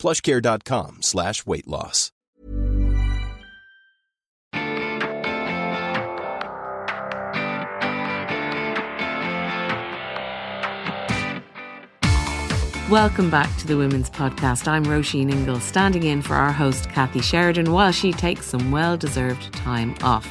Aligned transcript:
plushcare.com 0.00 1.02
slash 1.02 1.46
weight 1.46 1.68
loss. 1.68 2.10
Welcome 12.90 13.30
back 13.30 13.56
to 13.58 13.68
the 13.68 13.76
Women's 13.76 14.10
Podcast. 14.10 14.66
I'm 14.66 14.84
Roisin 14.84 15.30
Ingle, 15.30 15.60
standing 15.60 16.02
in 16.02 16.22
for 16.22 16.34
our 16.34 16.50
host 16.50 16.88
Kathy 16.90 17.20
Sheridan 17.20 17.70
while 17.70 17.92
she 17.92 18.12
takes 18.12 18.46
some 18.46 18.72
well 18.72 18.96
deserved 18.96 19.52
time 19.52 19.94
off. 20.02 20.26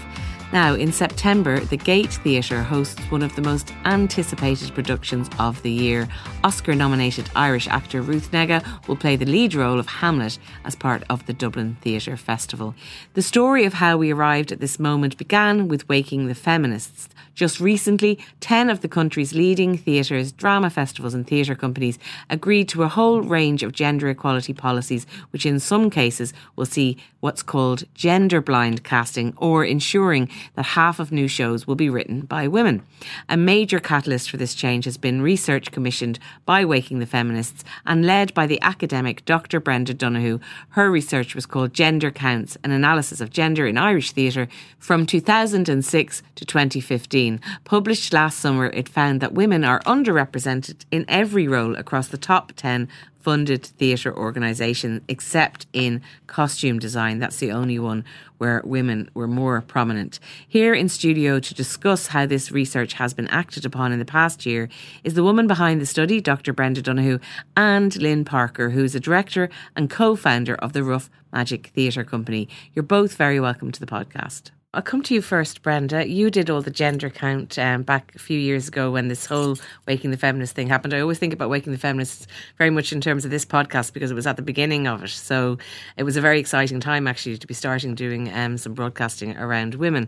Now, 0.51 0.73
in 0.73 0.91
September, 0.91 1.59
the 1.59 1.77
Gate 1.77 2.11
Theatre 2.11 2.63
hosts 2.63 2.99
one 3.11 3.21
of 3.21 3.35
the 3.35 3.41
most 3.43 3.71
anticipated 3.85 4.73
productions 4.73 5.29
of 5.37 5.61
the 5.61 5.69
year. 5.69 6.09
Oscar 6.43 6.73
nominated 6.73 7.29
Irish 7.35 7.67
actor 7.67 8.01
Ruth 8.01 8.31
Negga 8.31 8.65
will 8.87 8.95
play 8.95 9.15
the 9.15 9.27
lead 9.27 9.53
role 9.53 9.77
of 9.77 9.85
Hamlet 9.85 10.39
as 10.65 10.75
part 10.75 11.03
of 11.07 11.23
the 11.27 11.33
Dublin 11.33 11.77
Theatre 11.81 12.17
Festival. 12.17 12.73
The 13.13 13.21
story 13.21 13.63
of 13.63 13.73
how 13.73 13.97
we 13.97 14.11
arrived 14.11 14.51
at 14.51 14.59
this 14.59 14.79
moment 14.79 15.19
began 15.19 15.67
with 15.67 15.87
Waking 15.87 16.25
the 16.25 16.33
Feminists. 16.33 17.09
Just 17.35 17.59
recently, 17.59 18.19
10 18.39 18.71
of 18.71 18.81
the 18.81 18.87
country's 18.87 19.33
leading 19.35 19.77
theatres, 19.77 20.31
drama 20.31 20.71
festivals, 20.71 21.13
and 21.13 21.27
theatre 21.27 21.55
companies 21.55 21.99
agreed 22.29 22.67
to 22.69 22.83
a 22.83 22.89
whole 22.89 23.21
range 23.21 23.61
of 23.61 23.71
gender 23.71 24.09
equality 24.09 24.53
policies, 24.53 25.05
which 25.29 25.45
in 25.45 25.59
some 25.59 25.91
cases 25.91 26.33
will 26.55 26.65
see 26.65 26.97
what's 27.19 27.43
called 27.43 27.83
gender 27.93 28.41
blind 28.41 28.83
casting 28.83 29.33
or 29.37 29.63
ensuring 29.63 30.27
that 30.55 30.63
half 30.63 30.99
of 30.99 31.11
new 31.11 31.27
shows 31.27 31.67
will 31.67 31.75
be 31.75 31.89
written 31.89 32.21
by 32.21 32.47
women. 32.47 32.83
A 33.27 33.37
major 33.37 33.79
catalyst 33.79 34.29
for 34.29 34.37
this 34.37 34.53
change 34.53 34.85
has 34.85 34.97
been 34.97 35.21
research 35.21 35.71
commissioned 35.71 36.19
by 36.45 36.65
Waking 36.65 36.99
the 36.99 37.05
Feminists 37.05 37.63
and 37.85 38.05
led 38.05 38.33
by 38.33 38.45
the 38.47 38.61
academic 38.61 39.25
Dr. 39.25 39.59
Brenda 39.59 39.93
Donohue. 39.93 40.39
Her 40.69 40.89
research 40.91 41.35
was 41.35 41.45
called 41.45 41.73
Gender 41.73 42.11
Counts, 42.11 42.57
an 42.63 42.71
analysis 42.71 43.21
of 43.21 43.29
gender 43.29 43.65
in 43.67 43.77
Irish 43.77 44.11
theatre 44.11 44.47
from 44.77 45.05
2006 45.05 46.23
to 46.35 46.45
2015. 46.45 47.39
Published 47.63 48.13
last 48.13 48.39
summer, 48.39 48.67
it 48.67 48.89
found 48.89 49.21
that 49.21 49.33
women 49.33 49.63
are 49.63 49.81
underrepresented 49.81 50.85
in 50.91 51.05
every 51.07 51.47
role 51.47 51.75
across 51.75 52.07
the 52.07 52.17
top 52.17 52.53
10 52.55 52.87
funded 53.19 53.63
theatre 53.63 54.15
organisation 54.15 55.01
except 55.07 55.67
in 55.73 56.01
costume 56.27 56.79
design. 56.79 57.19
That's 57.19 57.37
the 57.37 57.51
only 57.51 57.79
one 57.79 58.05
where 58.37 58.61
women 58.63 59.09
were 59.13 59.27
more 59.27 59.61
prominent. 59.61 60.19
Here 60.47 60.73
in 60.73 60.89
studio 60.89 61.39
to 61.39 61.53
discuss 61.53 62.07
how 62.07 62.25
this 62.25 62.51
research 62.51 62.93
has 62.93 63.13
been 63.13 63.27
acted 63.27 63.65
upon 63.65 63.91
in 63.91 63.99
the 63.99 64.05
past 64.05 64.45
year 64.45 64.69
is 65.03 65.13
the 65.13 65.23
woman 65.23 65.47
behind 65.47 65.81
the 65.81 65.85
study, 65.85 66.21
Dr. 66.21 66.53
Brenda 66.53 66.81
Donohue, 66.81 67.19
and 67.57 67.95
Lynne 67.97 68.25
Parker, 68.25 68.69
who 68.69 68.83
is 68.83 68.95
a 68.95 68.99
director 68.99 69.49
and 69.75 69.89
co 69.89 70.15
founder 70.15 70.55
of 70.55 70.73
the 70.73 70.83
Rough 70.83 71.09
Magic 71.33 71.67
Theatre 71.67 72.03
Company. 72.03 72.47
You're 72.73 72.83
both 72.83 73.15
very 73.15 73.39
welcome 73.39 73.71
to 73.71 73.79
the 73.79 73.85
podcast. 73.85 74.51
I'll 74.71 74.83
come 74.83 75.01
to 75.01 75.15
you 75.15 75.23
first, 75.23 75.63
Brenda. 75.63 76.07
You 76.07 76.29
did 76.29 76.47
all 76.47 76.61
the 76.61 76.69
gender 76.69 77.09
count 77.09 77.57
um, 77.57 77.81
back 77.81 78.13
a 78.15 78.19
few 78.19 78.37
years 78.37 78.67
ago 78.67 78.91
when 78.91 79.07
this 79.07 79.25
whole 79.25 79.57
Waking 79.87 80.11
the 80.11 80.17
Feminist 80.17 80.53
thing 80.53 80.67
happened. 80.67 80.93
I 80.93 80.99
always 80.99 81.17
think 81.17 81.33
about 81.33 81.49
Waking 81.49 81.73
the 81.73 81.79
Feminists 81.79 82.27
very 82.59 82.69
much 82.69 82.93
in 82.93 83.01
terms 83.01 83.25
of 83.25 83.31
this 83.31 83.45
podcast 83.45 83.93
because 83.93 84.11
it 84.11 84.13
was 84.13 84.27
at 84.27 84.35
the 84.35 84.43
beginning 84.43 84.87
of 84.87 85.03
it. 85.03 85.09
So 85.09 85.57
it 85.97 86.03
was 86.03 86.17
a 86.17 86.21
very 86.21 86.39
exciting 86.39 86.79
time 86.79 87.07
actually 87.07 87.39
to 87.39 87.47
be 87.47 87.55
starting 87.55 87.95
doing 87.95 88.31
um, 88.31 88.59
some 88.59 88.75
broadcasting 88.75 89.35
around 89.37 89.73
women. 89.73 90.07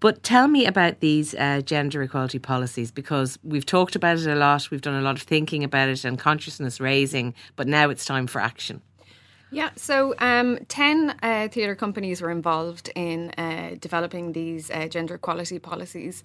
But 0.00 0.24
tell 0.24 0.48
me 0.48 0.66
about 0.66 0.98
these 0.98 1.32
uh, 1.36 1.60
gender 1.60 2.02
equality 2.02 2.40
policies 2.40 2.90
because 2.90 3.38
we've 3.44 3.64
talked 3.64 3.94
about 3.94 4.18
it 4.18 4.26
a 4.26 4.34
lot, 4.34 4.68
we've 4.72 4.80
done 4.80 4.98
a 4.98 5.02
lot 5.02 5.14
of 5.14 5.22
thinking 5.22 5.62
about 5.62 5.88
it 5.88 6.04
and 6.04 6.18
consciousness 6.18 6.80
raising, 6.80 7.34
but 7.54 7.68
now 7.68 7.88
it's 7.88 8.04
time 8.04 8.26
for 8.26 8.40
action. 8.40 8.82
Yeah, 9.52 9.68
so 9.76 10.14
um, 10.18 10.58
10 10.68 11.14
uh, 11.22 11.48
theatre 11.48 11.74
companies 11.74 12.22
were 12.22 12.30
involved 12.30 12.90
in 12.94 13.30
uh, 13.36 13.76
developing 13.78 14.32
these 14.32 14.70
uh, 14.70 14.88
gender 14.88 15.16
equality 15.16 15.58
policies. 15.58 16.24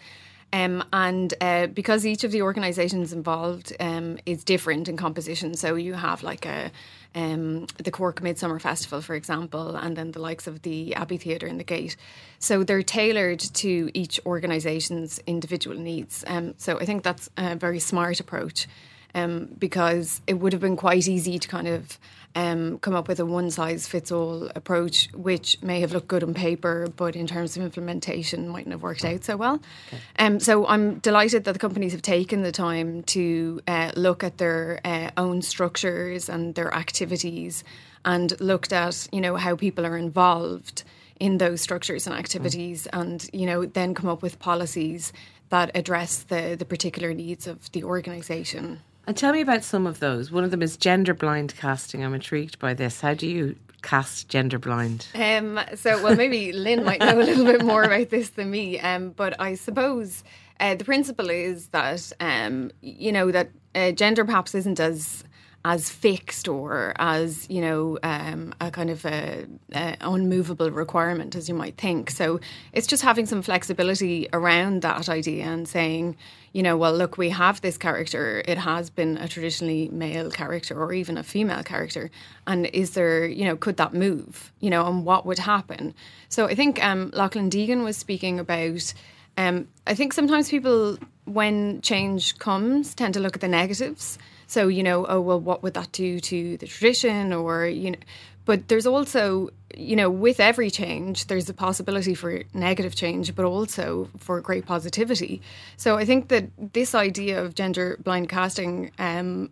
Um, 0.53 0.81
and 0.93 1.33
uh, 1.41 1.67
because 1.67 2.05
each 2.05 2.23
of 2.23 2.31
the 2.31 2.41
organisations 2.41 3.11
involved 3.11 3.75
um, 3.81 4.17
is 4.25 4.45
different 4.45 4.87
in 4.87 4.95
composition, 4.95 5.55
so 5.55 5.75
you 5.75 5.93
have 5.93 6.23
like 6.23 6.45
a 6.45 6.71
um, 7.15 7.67
the 7.77 7.91
Cork 7.91 8.21
Midsummer 8.21 8.59
Festival, 8.59 9.01
for 9.01 9.13
example, 9.13 9.75
and 9.75 9.97
then 9.97 10.11
the 10.11 10.21
likes 10.21 10.47
of 10.47 10.61
the 10.61 10.95
Abbey 10.95 11.17
Theatre 11.17 11.47
in 11.47 11.57
the 11.57 11.65
Gate. 11.65 11.97
So 12.39 12.63
they're 12.63 12.83
tailored 12.83 13.39
to 13.39 13.89
each 13.93 14.21
organisation's 14.25 15.19
individual 15.27 15.77
needs. 15.77 16.23
Um, 16.27 16.53
so 16.57 16.77
I 16.79 16.85
think 16.85 17.03
that's 17.03 17.29
a 17.35 17.55
very 17.55 17.79
smart 17.79 18.21
approach 18.21 18.67
um, 19.15 19.49
because 19.57 20.21
it 20.27 20.35
would 20.35 20.53
have 20.53 20.61
been 20.61 20.77
quite 20.77 21.07
easy 21.07 21.39
to 21.39 21.47
kind 21.47 21.67
of 21.67 21.99
um, 22.37 22.77
come 22.79 22.93
up 22.93 23.07
with 23.07 23.19
a 23.19 23.25
one 23.25 23.49
size 23.49 23.87
fits 23.87 24.11
all 24.11 24.47
approach, 24.55 25.09
which 25.13 25.59
may 25.63 25.79
have 25.79 25.91
looked 25.91 26.07
good 26.07 26.23
on 26.23 26.35
paper, 26.35 26.87
but 26.95 27.15
in 27.15 27.25
terms 27.25 27.57
of 27.57 27.63
implementation, 27.63 28.47
mightn't 28.47 28.73
have 28.73 28.83
worked 28.83 29.03
out 29.03 29.23
so 29.23 29.35
well. 29.35 29.55
Okay. 29.87 30.01
Um, 30.19 30.39
so 30.39 30.67
I'm 30.67 30.99
delighted 30.99 31.45
that 31.45 31.53
the 31.53 31.59
companies 31.59 31.93
have 31.93 32.03
taken 32.03 32.43
the 32.43 32.51
time 32.51 33.01
to 33.03 33.59
uh, 33.67 33.91
look 33.95 34.23
at 34.23 34.37
their 34.37 34.79
uh, 34.85 35.09
own 35.17 35.41
structures 35.41 36.29
and 36.29 36.53
their 36.53 36.71
activities, 36.75 37.63
and 38.05 38.39
looked 38.39 38.71
at 38.71 39.07
you 39.11 39.19
know 39.19 39.35
how 39.35 39.55
people 39.55 39.83
are 39.83 39.97
involved 39.97 40.83
in 41.19 41.39
those 41.39 41.61
structures 41.61 42.05
and 42.05 42.15
activities, 42.15 42.87
mm. 42.93 43.01
and 43.01 43.29
you 43.33 43.47
know 43.47 43.65
then 43.65 43.95
come 43.95 44.09
up 44.09 44.21
with 44.21 44.37
policies 44.37 45.11
that 45.49 45.71
address 45.73 46.19
the 46.23 46.55
the 46.57 46.65
particular 46.65 47.15
needs 47.15 47.47
of 47.47 47.71
the 47.71 47.83
organisation. 47.83 48.81
And 49.07 49.15
tell 49.15 49.31
me 49.31 49.39
about 49.39 49.63
some 49.63 49.87
of 49.87 50.01
those. 50.01 50.31
One 50.31 50.43
of 50.43 50.51
them 50.51 50.61
is 50.61 50.75
gender 50.75 51.13
blind 51.13 51.55
casting. 51.55 52.03
I'm 52.03 52.13
intrigued 52.13 52.59
by 52.59 52.73
this. 52.73 52.99
How 52.99 53.13
do 53.13 53.25
you 53.25 53.55
cast 53.81 54.27
gender 54.27 54.59
blind? 54.59 55.07
Um, 55.15 55.61
so, 55.75 56.03
well, 56.03 56.17
maybe 56.17 56.51
Lynne 56.53 56.83
might 56.83 56.99
know 56.99 57.17
a 57.17 57.23
little 57.23 57.45
bit 57.45 57.63
more 57.63 57.83
about 57.83 58.09
this 58.09 58.31
than 58.31 58.51
me. 58.51 58.81
Um, 58.81 59.11
but 59.11 59.39
I 59.39 59.55
suppose 59.55 60.25
uh, 60.59 60.75
the 60.75 60.83
principle 60.83 61.29
is 61.29 61.67
that 61.67 62.11
um, 62.19 62.69
you 62.81 63.13
know 63.13 63.31
that 63.31 63.49
uh, 63.75 63.91
gender 63.91 64.25
perhaps 64.25 64.53
isn't 64.53 64.79
as 64.79 65.23
as 65.67 65.89
fixed 65.89 66.47
or 66.47 66.93
as 66.97 67.45
you 67.49 67.59
know 67.59 67.99
um, 68.01 68.53
a 68.61 68.71
kind 68.71 68.89
of 68.89 69.05
a, 69.05 69.45
a 69.73 69.97
unmovable 69.99 70.71
requirement 70.71 71.35
as 71.35 71.49
you 71.49 71.55
might 71.55 71.75
think. 71.75 72.09
So 72.09 72.39
it's 72.71 72.87
just 72.87 73.03
having 73.03 73.25
some 73.25 73.41
flexibility 73.41 74.29
around 74.31 74.81
that 74.83 75.09
idea 75.09 75.43
and 75.43 75.67
saying, 75.67 76.15
you 76.53 76.63
know, 76.63 76.77
well, 76.77 76.93
look, 76.93 77.17
we 77.17 77.29
have 77.31 77.59
this 77.59 77.77
character. 77.77 78.41
It 78.47 78.57
has 78.57 78.89
been 78.89 79.17
a 79.17 79.27
traditionally 79.27 79.89
male 79.89 80.31
character 80.31 80.73
or 80.81 80.93
even 80.93 81.17
a 81.17 81.23
female 81.23 81.63
character, 81.63 82.09
and 82.45 82.67
is 82.67 82.91
there, 82.91 83.27
you 83.27 83.43
know, 83.43 83.57
could 83.57 83.75
that 83.75 83.93
move? 83.93 84.53
You 84.61 84.69
know, 84.69 84.87
and 84.87 85.03
what 85.03 85.25
would 85.25 85.39
happen? 85.39 85.93
So 86.29 86.45
I 86.45 86.55
think 86.55 86.81
um, 86.81 87.11
Loughlin 87.13 87.49
Deegan 87.49 87.83
was 87.83 87.97
speaking 87.97 88.39
about. 88.39 88.93
Um, 89.39 89.67
I 89.85 89.93
think 89.93 90.13
sometimes 90.13 90.49
people, 90.49 90.97
when 91.25 91.81
change 91.81 92.39
comes, 92.39 92.95
tend 92.95 93.13
to 93.13 93.19
look 93.19 93.35
at 93.35 93.41
the 93.41 93.47
negatives. 93.47 94.17
So, 94.47 94.67
you 94.67 94.83
know, 94.83 95.05
oh, 95.07 95.21
well, 95.21 95.39
what 95.39 95.61
would 95.63 95.73
that 95.75 95.91
do 95.91 96.19
to 96.19 96.57
the 96.57 96.67
tradition? 96.67 97.33
Or, 97.33 97.65
you 97.65 97.91
know, 97.91 97.97
but 98.45 98.69
there's 98.69 98.87
also, 98.87 99.49
you 99.75 99.97
know, 99.97 100.09
with 100.09 100.39
every 100.39 100.71
change, 100.71 101.27
there's 101.27 101.49
a 101.49 101.53
possibility 101.53 102.15
for 102.15 102.43
negative 102.53 102.95
change, 102.95 103.35
but 103.35 103.43
also 103.43 104.09
for 104.17 104.39
great 104.39 104.65
positivity. 104.65 105.41
So 105.75 105.97
I 105.97 106.05
think 106.05 106.29
that 106.29 106.45
this 106.73 106.95
idea 106.95 107.43
of 107.43 107.55
gender 107.55 107.97
blind 108.01 108.29
casting 108.29 108.91
um, 108.99 109.49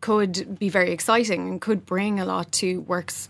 could 0.00 0.58
be 0.58 0.70
very 0.70 0.90
exciting 0.90 1.48
and 1.48 1.60
could 1.60 1.84
bring 1.84 2.18
a 2.18 2.24
lot 2.24 2.50
to 2.52 2.80
works 2.80 3.28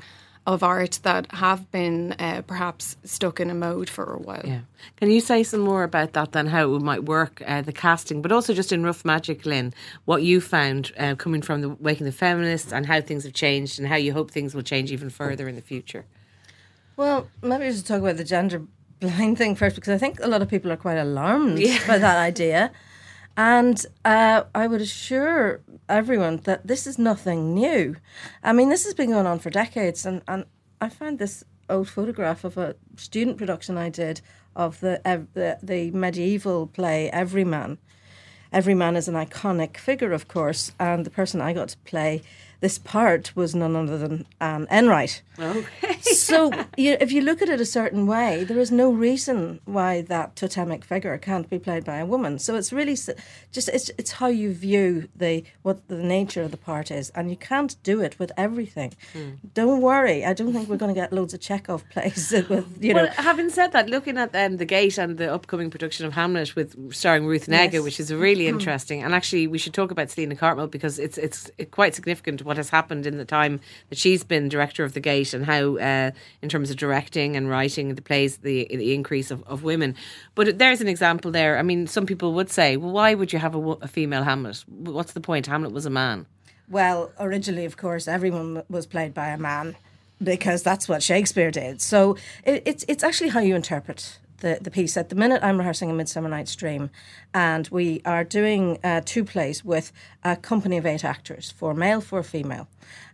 of 0.53 0.63
art 0.63 1.01
that 1.03 1.31
have 1.33 1.71
been 1.71 2.13
uh, 2.19 2.43
perhaps 2.47 2.97
stuck 3.05 3.41
in 3.41 3.51
a 3.51 3.55
mode 3.55 3.89
for 3.89 4.13
a 4.13 4.19
while. 4.19 4.43
Yeah. 4.45 4.61
Can 4.97 5.11
you 5.11 5.21
say 5.21 5.43
some 5.43 5.61
more 5.61 5.83
about 5.83 6.13
that 6.15 6.33
then, 6.33 6.47
how 6.47 6.75
it 6.75 6.83
might 6.83 7.05
work, 7.05 7.43
uh, 7.47 7.63
the 7.63 7.73
casting, 7.73 8.23
but 8.23 8.33
also 8.33 8.53
just 8.55 8.73
in 8.73 8.85
Rough 8.85 9.05
Magic, 9.05 9.47
Lynne, 9.47 9.73
what 10.05 10.23
you 10.23 10.41
found 10.41 10.93
uh, 10.99 11.15
coming 11.15 11.43
from 11.43 11.61
the 11.61 11.71
Waking 11.71 12.07
the 12.07 12.13
Feminists 12.13 12.73
and 12.73 12.87
how 12.87 13.01
things 13.01 13.25
have 13.25 13.33
changed 13.33 13.79
and 13.79 13.89
how 13.89 13.97
you 13.97 14.13
hope 14.13 14.31
things 14.31 14.55
will 14.55 14.63
change 14.63 14.91
even 14.93 15.11
further 15.11 15.49
in 15.49 15.57
the 15.57 15.63
future? 15.63 16.05
Well, 16.97 17.29
maybe 17.43 17.67
we 17.67 17.75
should 17.75 17.87
talk 17.87 18.01
about 18.01 18.17
the 18.17 18.25
gender 18.25 18.63
blind 19.01 19.39
thing 19.39 19.55
first 19.55 19.75
because 19.75 19.95
I 19.95 19.99
think 19.99 20.21
a 20.21 20.27
lot 20.27 20.43
of 20.43 20.49
people 20.49 20.71
are 20.71 20.77
quite 20.77 20.99
alarmed 20.99 21.59
yeah. 21.59 21.79
by 21.87 21.99
that 21.99 22.19
idea. 22.19 22.71
And 23.37 23.85
uh, 24.05 24.45
I 24.55 24.67
would 24.67 24.81
assure 24.81 25.61
everyone 25.89 26.39
that 26.45 26.67
this 26.67 26.87
is 26.87 26.99
nothing 26.99 27.55
new. 27.55 27.97
I 28.43 28.53
mean, 28.53 28.69
this 28.69 28.85
has 28.85 28.95
been 28.95 29.11
going 29.11 29.27
on 29.27 29.39
for 29.39 29.51
decades, 29.51 30.05
and, 30.05 30.23
and 30.29 30.45
I 30.81 30.89
found 30.89 31.19
this 31.19 31.45
old 31.69 31.89
photograph 31.89 32.45
of 32.45 32.59
a 32.59 32.75
student 32.97 33.39
production 33.39 33.79
I 33.79 33.89
did 33.89 34.21
of 34.57 34.81
the 34.81 35.01
uh, 35.05 35.21
the, 35.35 35.59
the 35.63 35.91
medieval 35.93 36.67
play 36.67 37.11
Everyman. 37.11 37.79
Everyman 38.53 38.97
is 38.97 39.07
an 39.07 39.15
iconic 39.15 39.77
figure, 39.77 40.13
of 40.13 40.27
course, 40.27 40.73
and 40.79 41.07
the 41.07 41.11
person 41.11 41.41
I 41.41 41.53
got 41.53 41.69
to 41.69 41.79
play 41.79 42.23
this 42.61 42.79
part 42.79 43.35
was 43.35 43.55
none 43.55 43.75
other 43.75 43.99
than 43.99 44.27
Anne 44.41 44.67
Enright. 44.71 45.23
Okay. 45.39 45.99
so 46.03 46.53
you, 46.77 46.97
if 47.01 47.11
you 47.11 47.23
look 47.23 47.41
at 47.41 47.49
it 47.49 47.61
a 47.61 47.65
certain 47.65 48.07
way, 48.07 48.45
there 48.45 48.59
is 48.59 48.71
no 48.71 48.91
reason 48.91 49.61
why 49.65 50.03
that 50.03 50.37
totemic 50.37 50.85
figure 50.85 51.17
can't 51.17 51.49
be 51.49 51.59
played 51.59 51.85
by 51.85 51.97
a 51.97 52.07
woman. 52.07 52.39
So 52.39 52.55
it's 52.57 52.73
really 52.73 52.93
just 52.93 53.69
it's 53.69 53.91
it's 53.97 54.13
how 54.13 54.27
you 54.27 54.53
view 54.53 55.09
the 55.17 55.45
what 55.63 55.89
the 55.89 55.97
nature 55.97 56.43
of 56.43 56.51
the 56.51 56.57
part 56.59 56.91
is, 56.91 57.11
and 57.11 57.31
you 57.31 57.37
can't 57.37 57.83
do 57.83 58.01
it 58.03 58.19
with 58.19 58.33
everything. 58.37 58.93
Hmm. 59.15 59.31
Don't 59.55 59.81
worry, 59.81 60.25
I 60.25 60.35
don't 60.35 60.53
think 60.53 60.69
we're 60.69 60.77
going 60.77 60.95
to 60.95 61.01
get 61.01 61.13
loads 61.13 61.33
of 61.33 61.41
Chekhov 61.41 61.89
plays 61.89 62.31
with 62.49 62.83
you 62.83 62.95
well, 62.95 63.07
know. 63.07 63.13
Having 63.13 63.51
said 63.51 63.73
that, 63.73 63.89
looking 63.89 64.19
at 64.19 64.35
um, 64.37 64.59
the 64.59 64.67
Gate 64.67 64.99
and 64.99 65.17
the 65.17 65.33
upcoming 65.33 65.71
production 65.71 66.05
of 66.05 66.13
Hamlet 66.13 66.55
with 66.55 66.95
starring 66.95 67.25
Ruth 67.27 67.47
Negga, 67.47 67.75
yes. 67.75 67.83
which 67.83 68.01
is 68.01 68.13
really 68.13 68.47
hmm. 68.47 68.55
interesting, 68.55 69.03
and 69.03 69.15
actually 69.15 69.47
we 69.47 69.57
should 69.57 69.73
talk 69.73 69.91
about 69.91 70.11
Selina 70.11 70.35
Cartmell 70.35 70.71
because 70.71 70.99
it's 70.99 71.17
it's 71.17 71.51
quite 71.71 71.95
significant 71.95 72.45
what 72.51 72.57
has 72.57 72.71
happened 72.71 73.07
in 73.07 73.17
the 73.17 73.25
time 73.25 73.61
that 73.91 73.97
she's 73.97 74.25
been 74.25 74.49
director 74.49 74.83
of 74.83 74.93
the 74.93 74.99
Gate 74.99 75.33
and 75.33 75.45
how, 75.47 75.77
uh, 75.77 76.11
in 76.43 76.49
terms 76.49 76.69
of 76.69 76.77
directing 76.77 77.37
and 77.37 77.49
writing 77.49 77.95
the 77.95 78.03
plays, 78.03 78.39
the, 78.39 78.67
the 78.69 78.93
increase 78.93 79.31
of, 79.31 79.45
of 79.45 79.63
women. 79.63 79.95
But 80.35 80.59
there's 80.59 80.81
an 80.81 80.89
example 80.89 81.31
there. 81.31 81.59
I 81.59 81.63
mean, 81.63 81.87
some 81.87 82.07
people 82.07 82.35
would 82.35 82.51
say, 82.51 82.77
well, 82.77 82.91
why 82.91 83.15
would 83.15 83.33
you 83.33 83.39
have 83.39 83.55
a, 83.55 83.61
a 83.61 83.87
female 83.87 84.25
Hamlet? 84.25 84.65
What's 84.67 85.13
the 85.13 85.21
point? 85.21 85.47
Hamlet 85.47 85.71
was 85.71 85.87
a 85.87 85.91
man. 85.91 86.27
Well, 86.69 87.13
originally, 87.21 87.67
of 87.67 87.77
course, 87.77 88.09
everyone 88.09 88.65
was 88.69 88.85
played 88.85 89.15
by 89.15 89.29
a 89.29 89.39
man 89.39 89.77
because 90.21 90.65
that's 90.65 90.89
what 90.89 91.05
Shakespeare 91.05 91.53
did. 91.53 91.81
So 91.81 92.17
it, 92.45 92.65
it's 92.67 92.85
it's 92.89 93.05
actually 93.05 93.31
how 93.31 93.41
you 93.41 93.55
interpret 93.55 94.19
the, 94.41 94.59
the 94.61 94.71
piece. 94.71 94.97
At 94.97 95.09
the 95.09 95.15
minute, 95.15 95.43
I'm 95.43 95.59
rehearsing 95.59 95.91
a 95.91 95.95
Midsummer 95.95 96.29
Night's 96.29 96.57
Dream, 96.57 96.91
and 97.33 97.69
we 97.69 98.03
are 98.05 98.25
doing 98.25 98.79
uh, 98.83 99.01
two 99.05 99.25
plays 99.25 99.65
with 99.65 99.93
a 100.25 100.37
company 100.37 100.77
of 100.77 100.85
eight 100.85 101.05
actors, 101.05 101.51
four 101.51 101.75
male, 101.75 102.01
four 102.01 102.23
female. 102.23 102.69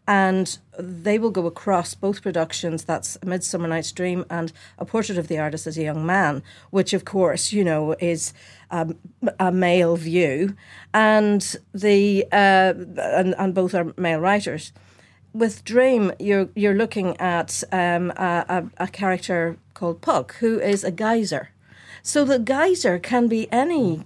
And 0.08 0.56
they 0.78 1.19
will 1.19 1.32
go 1.32 1.46
across 1.46 1.94
both 1.94 2.23
productions. 2.23 2.84
That's 2.84 3.19
a 3.23 3.26
Midsummer 3.26 3.67
Night's 3.67 3.90
Dream 3.90 4.25
and 4.31 4.52
A 4.78 4.84
Portrait 4.84 5.19
of 5.19 5.26
the 5.26 5.38
Artist 5.38 5.67
as 5.67 5.76
a 5.76 5.82
Young 5.82 6.06
Man, 6.06 6.43
which, 6.70 6.93
of 6.93 7.05
course, 7.05 7.52
you 7.52 7.64
know, 7.64 7.96
is 7.99 8.32
um, 8.70 8.96
a 9.40 9.50
male 9.50 9.96
view, 9.96 10.56
and 10.94 11.56
the 11.75 12.25
uh, 12.31 12.75
and, 12.99 13.34
and 13.37 13.55
both 13.55 13.75
are 13.75 13.93
male 13.96 14.20
writers 14.20 14.73
with 15.37 15.65
Dream, 15.65 16.12
you're 16.19 16.49
you're 16.55 16.75
looking 16.75 17.17
at 17.19 17.62
um, 17.73 18.11
a, 18.17 18.65
a, 18.79 18.88
character 18.88 19.59
called 19.75 20.00
Puck, 20.00 20.35
who 20.37 20.59
is 20.59 20.83
a 20.83 20.91
geyser. 20.91 21.50
So 22.03 22.25
the 22.25 22.38
geyser 22.38 22.99
can 22.99 23.29
be 23.29 23.50
any 23.53 24.05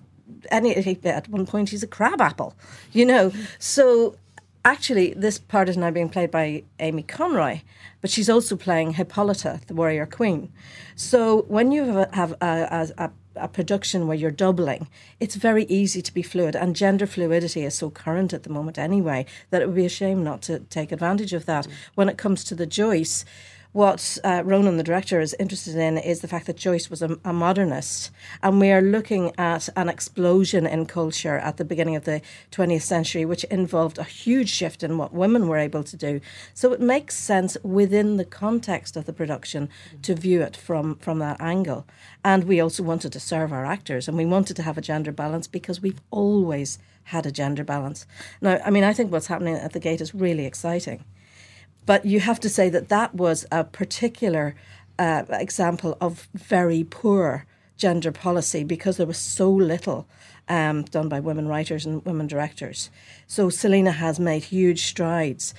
any. 0.50 0.74
At 1.04 1.28
one 1.28 1.46
point, 1.46 1.70
he's 1.70 1.82
a 1.82 1.86
crab 1.86 2.20
apple, 2.20 2.54
you 2.92 3.06
know. 3.06 3.32
So 3.58 4.16
actually, 4.64 5.14
this 5.14 5.38
part 5.38 5.68
is 5.68 5.76
now 5.76 5.90
being 5.90 6.08
played 6.08 6.30
by 6.30 6.64
Amy 6.80 7.02
Conroy, 7.02 7.60
but 8.00 8.10
she's 8.10 8.28
also 8.28 8.56
playing 8.56 8.94
Hippolyta, 8.94 9.60
the 9.66 9.74
warrior 9.74 10.06
queen. 10.06 10.52
So 10.96 11.42
when 11.42 11.70
you 11.72 11.84
have 11.84 11.96
a, 11.96 12.08
have 12.14 12.32
a, 12.40 12.90
a, 12.96 13.04
a 13.04 13.10
production 13.48 14.06
where 14.06 14.16
you're 14.16 14.30
doubling, 14.30 14.88
it's 15.18 15.34
very 15.34 15.64
easy 15.64 16.02
to 16.02 16.14
be 16.14 16.22
fluid. 16.22 16.54
And 16.56 16.76
gender 16.76 17.06
fluidity 17.06 17.64
is 17.64 17.74
so 17.74 17.90
current 17.90 18.32
at 18.32 18.42
the 18.42 18.50
moment 18.50 18.78
anyway 18.78 19.26
that 19.50 19.62
it 19.62 19.66
would 19.66 19.76
be 19.76 19.86
a 19.86 19.90
shame 19.90 20.22
not 20.24 20.42
to 20.42 20.60
take 20.60 20.92
advantage 20.92 21.32
of 21.32 21.46
that. 21.46 21.66
Mm. 21.66 21.72
When 21.94 22.08
it 22.08 22.18
comes 22.18 22.44
to 22.44 22.54
the 22.54 22.66
Joyce, 22.66 23.24
what 23.72 24.18
uh, 24.24 24.42
Ronan, 24.44 24.78
the 24.78 24.82
director, 24.82 25.20
is 25.20 25.36
interested 25.38 25.76
in 25.76 25.96
is 25.96 26.20
the 26.20 26.28
fact 26.28 26.46
that 26.46 26.56
Joyce 26.56 26.90
was 26.90 27.02
a, 27.02 27.16
a, 27.24 27.32
modernist, 27.32 28.10
and 28.42 28.58
we 28.58 28.72
are 28.72 28.82
looking 28.82 29.32
at 29.38 29.68
an 29.76 29.88
explosion 29.88 30.66
in 30.66 30.86
culture 30.86 31.38
at 31.38 31.56
the 31.56 31.64
beginning 31.64 31.94
of 31.94 32.04
the 32.04 32.20
20th 32.50 32.82
century, 32.82 33.24
which 33.24 33.44
involved 33.44 33.98
a 33.98 34.02
huge 34.02 34.48
shift 34.48 34.82
in 34.82 34.98
what 34.98 35.14
women 35.14 35.46
were 35.46 35.56
able 35.56 35.84
to 35.84 35.96
do. 35.96 36.20
So 36.52 36.72
it 36.72 36.80
makes 36.80 37.14
sense 37.14 37.56
within 37.62 38.16
the 38.16 38.24
context 38.24 38.96
of 38.96 39.04
the 39.04 39.12
production 39.12 39.68
to 40.02 40.16
view 40.16 40.42
it 40.42 40.56
from, 40.56 40.96
from 40.96 41.20
that 41.20 41.40
angle. 41.40 41.86
And 42.24 42.44
we 42.44 42.60
also 42.60 42.82
wanted 42.82 43.12
to 43.12 43.20
serve 43.20 43.52
our 43.52 43.64
actors, 43.64 44.08
and 44.08 44.16
we 44.16 44.26
wanted 44.26 44.56
to 44.56 44.62
have 44.64 44.78
a 44.78 44.82
gender 44.82 45.12
balance 45.12 45.46
because 45.46 45.80
we've 45.80 46.00
always 46.10 46.78
had 47.04 47.24
a 47.24 47.30
gender 47.30 47.62
balance. 47.62 48.04
Now, 48.40 48.60
I 48.64 48.70
mean, 48.70 48.84
I 48.84 48.92
think 48.92 49.12
what's 49.12 49.28
happening 49.28 49.54
at 49.54 49.72
the 49.72 49.80
gate 49.80 50.00
is 50.00 50.12
really 50.12 50.44
exciting. 50.44 51.04
But 51.90 52.06
you 52.06 52.20
have 52.20 52.38
to 52.38 52.48
say 52.48 52.68
that 52.68 52.88
that 52.90 53.16
was 53.16 53.46
a 53.50 53.64
particular 53.64 54.54
uh, 54.96 55.24
example 55.30 55.96
of 56.00 56.28
very 56.34 56.84
poor 56.84 57.46
gender 57.76 58.12
policy 58.12 58.62
because 58.62 58.96
there 58.96 59.08
was 59.08 59.18
so 59.18 59.50
little 59.50 60.06
um, 60.48 60.84
done 60.84 61.08
by 61.08 61.18
women 61.18 61.48
writers 61.48 61.84
and 61.84 62.04
women 62.04 62.28
directors. 62.28 62.90
So 63.26 63.50
Selina 63.50 63.90
has 63.90 64.20
made 64.20 64.44
huge 64.44 64.86
strides. 64.86 65.52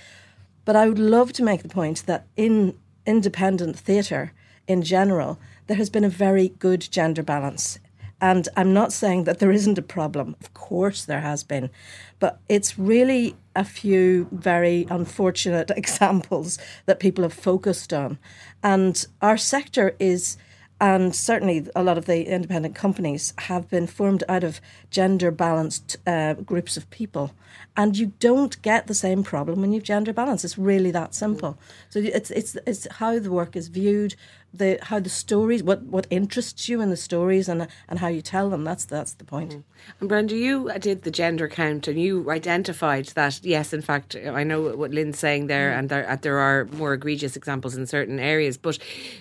But 0.64 0.78
I 0.78 0.88
would 0.88 1.00
love 1.00 1.34
to 1.34 1.44
make 1.44 1.64
the 1.64 1.68
point 1.68 2.06
that 2.06 2.28
in 2.38 2.78
independent 3.06 3.78
theatre 3.78 4.32
in 4.68 4.84
general, 4.84 5.38
there 5.68 5.76
has 5.76 5.90
been 5.90 6.06
a 6.06 6.10
very 6.28 6.48
good 6.60 6.80
gender 6.80 7.24
balance. 7.24 7.78
And 8.22 8.48
I'm 8.56 8.72
not 8.72 8.94
saying 8.94 9.24
that 9.24 9.40
there 9.40 9.52
isn't 9.52 9.80
a 9.80 9.82
problem. 9.82 10.36
Of 10.40 10.54
course, 10.54 11.04
there 11.04 11.22
has 11.22 11.44
been. 11.44 11.72
But 12.20 12.40
it's 12.48 12.78
really 12.78 13.36
a 13.56 13.66
few 13.66 14.28
very 14.32 14.86
unfortunate 14.90 15.72
examples 15.76 16.60
that 16.86 17.00
people 17.00 17.24
have 17.24 17.34
focused 17.34 17.92
on. 17.92 18.20
And 18.64 19.04
our 19.22 19.38
sector 19.38 19.96
is 20.00 20.38
and 20.82 21.16
certainly 21.16 21.68
a 21.76 21.84
lot 21.84 22.00
of 22.00 22.08
the 22.08 22.28
independent 22.28 22.74
companies 22.74 23.36
have 23.38 23.70
been 23.70 23.86
formed 23.86 24.24
out 24.28 24.44
of 24.44 24.60
gender 24.90 25.30
balanced 25.30 25.96
uh, 26.08 26.34
groups 26.34 26.76
of 26.76 26.90
people 26.90 27.32
and 27.78 27.96
you 27.96 28.14
don't 28.20 28.60
get 28.64 28.88
the 28.88 28.96
same 28.96 29.24
problem 29.24 29.62
when 29.62 29.72
you've 29.72 29.84
gender 29.84 30.12
balance 30.12 30.44
it's 30.44 30.58
really 30.58 30.90
that 30.90 31.14
simple 31.14 31.58
so 31.90 32.00
it's 32.00 32.32
it's 32.32 32.58
it's 32.66 32.88
how 32.94 33.20
the 33.20 33.32
work 33.32 33.56
is 33.56 33.68
viewed 33.68 34.16
the 34.54 34.78
how 34.82 35.00
the 35.00 35.10
stories 35.10 35.64
what 35.64 35.82
what 35.84 36.06
interests 36.10 36.68
you 36.68 36.82
in 36.82 36.90
the 36.90 36.98
stories 36.98 37.48
and 37.48 37.68
and 37.88 38.00
how 38.00 38.08
you 38.08 38.22
tell 38.22 38.50
them 38.50 38.64
that's 38.64 38.86
that's 38.86 39.14
the 39.14 39.24
point 39.24 39.52
mm. 39.52 39.64
and 40.00 40.10
Brenda 40.10 40.36
you 40.36 40.70
did 40.80 41.04
the 41.04 41.12
gender 41.12 41.48
count 41.48 41.88
and 41.88 42.00
you 42.00 42.30
identified 42.30 43.06
that 43.08 43.40
yes 43.44 43.72
in 43.72 43.82
fact 43.82 44.16
I 44.16 44.44
know 44.44 44.76
what 44.76 44.92
Lynne's 44.92 45.20
saying 45.20 45.48
there 45.48 45.72
mm. 45.72 45.80
and 45.80 45.90
there, 45.90 46.20
there 46.22 46.38
are 46.38 46.66
more 46.74 46.94
egregious 46.94 47.36
examples 47.36 47.78
in 47.78 47.88
certain 47.88 48.20
areas 48.20 48.58
but 48.58 48.78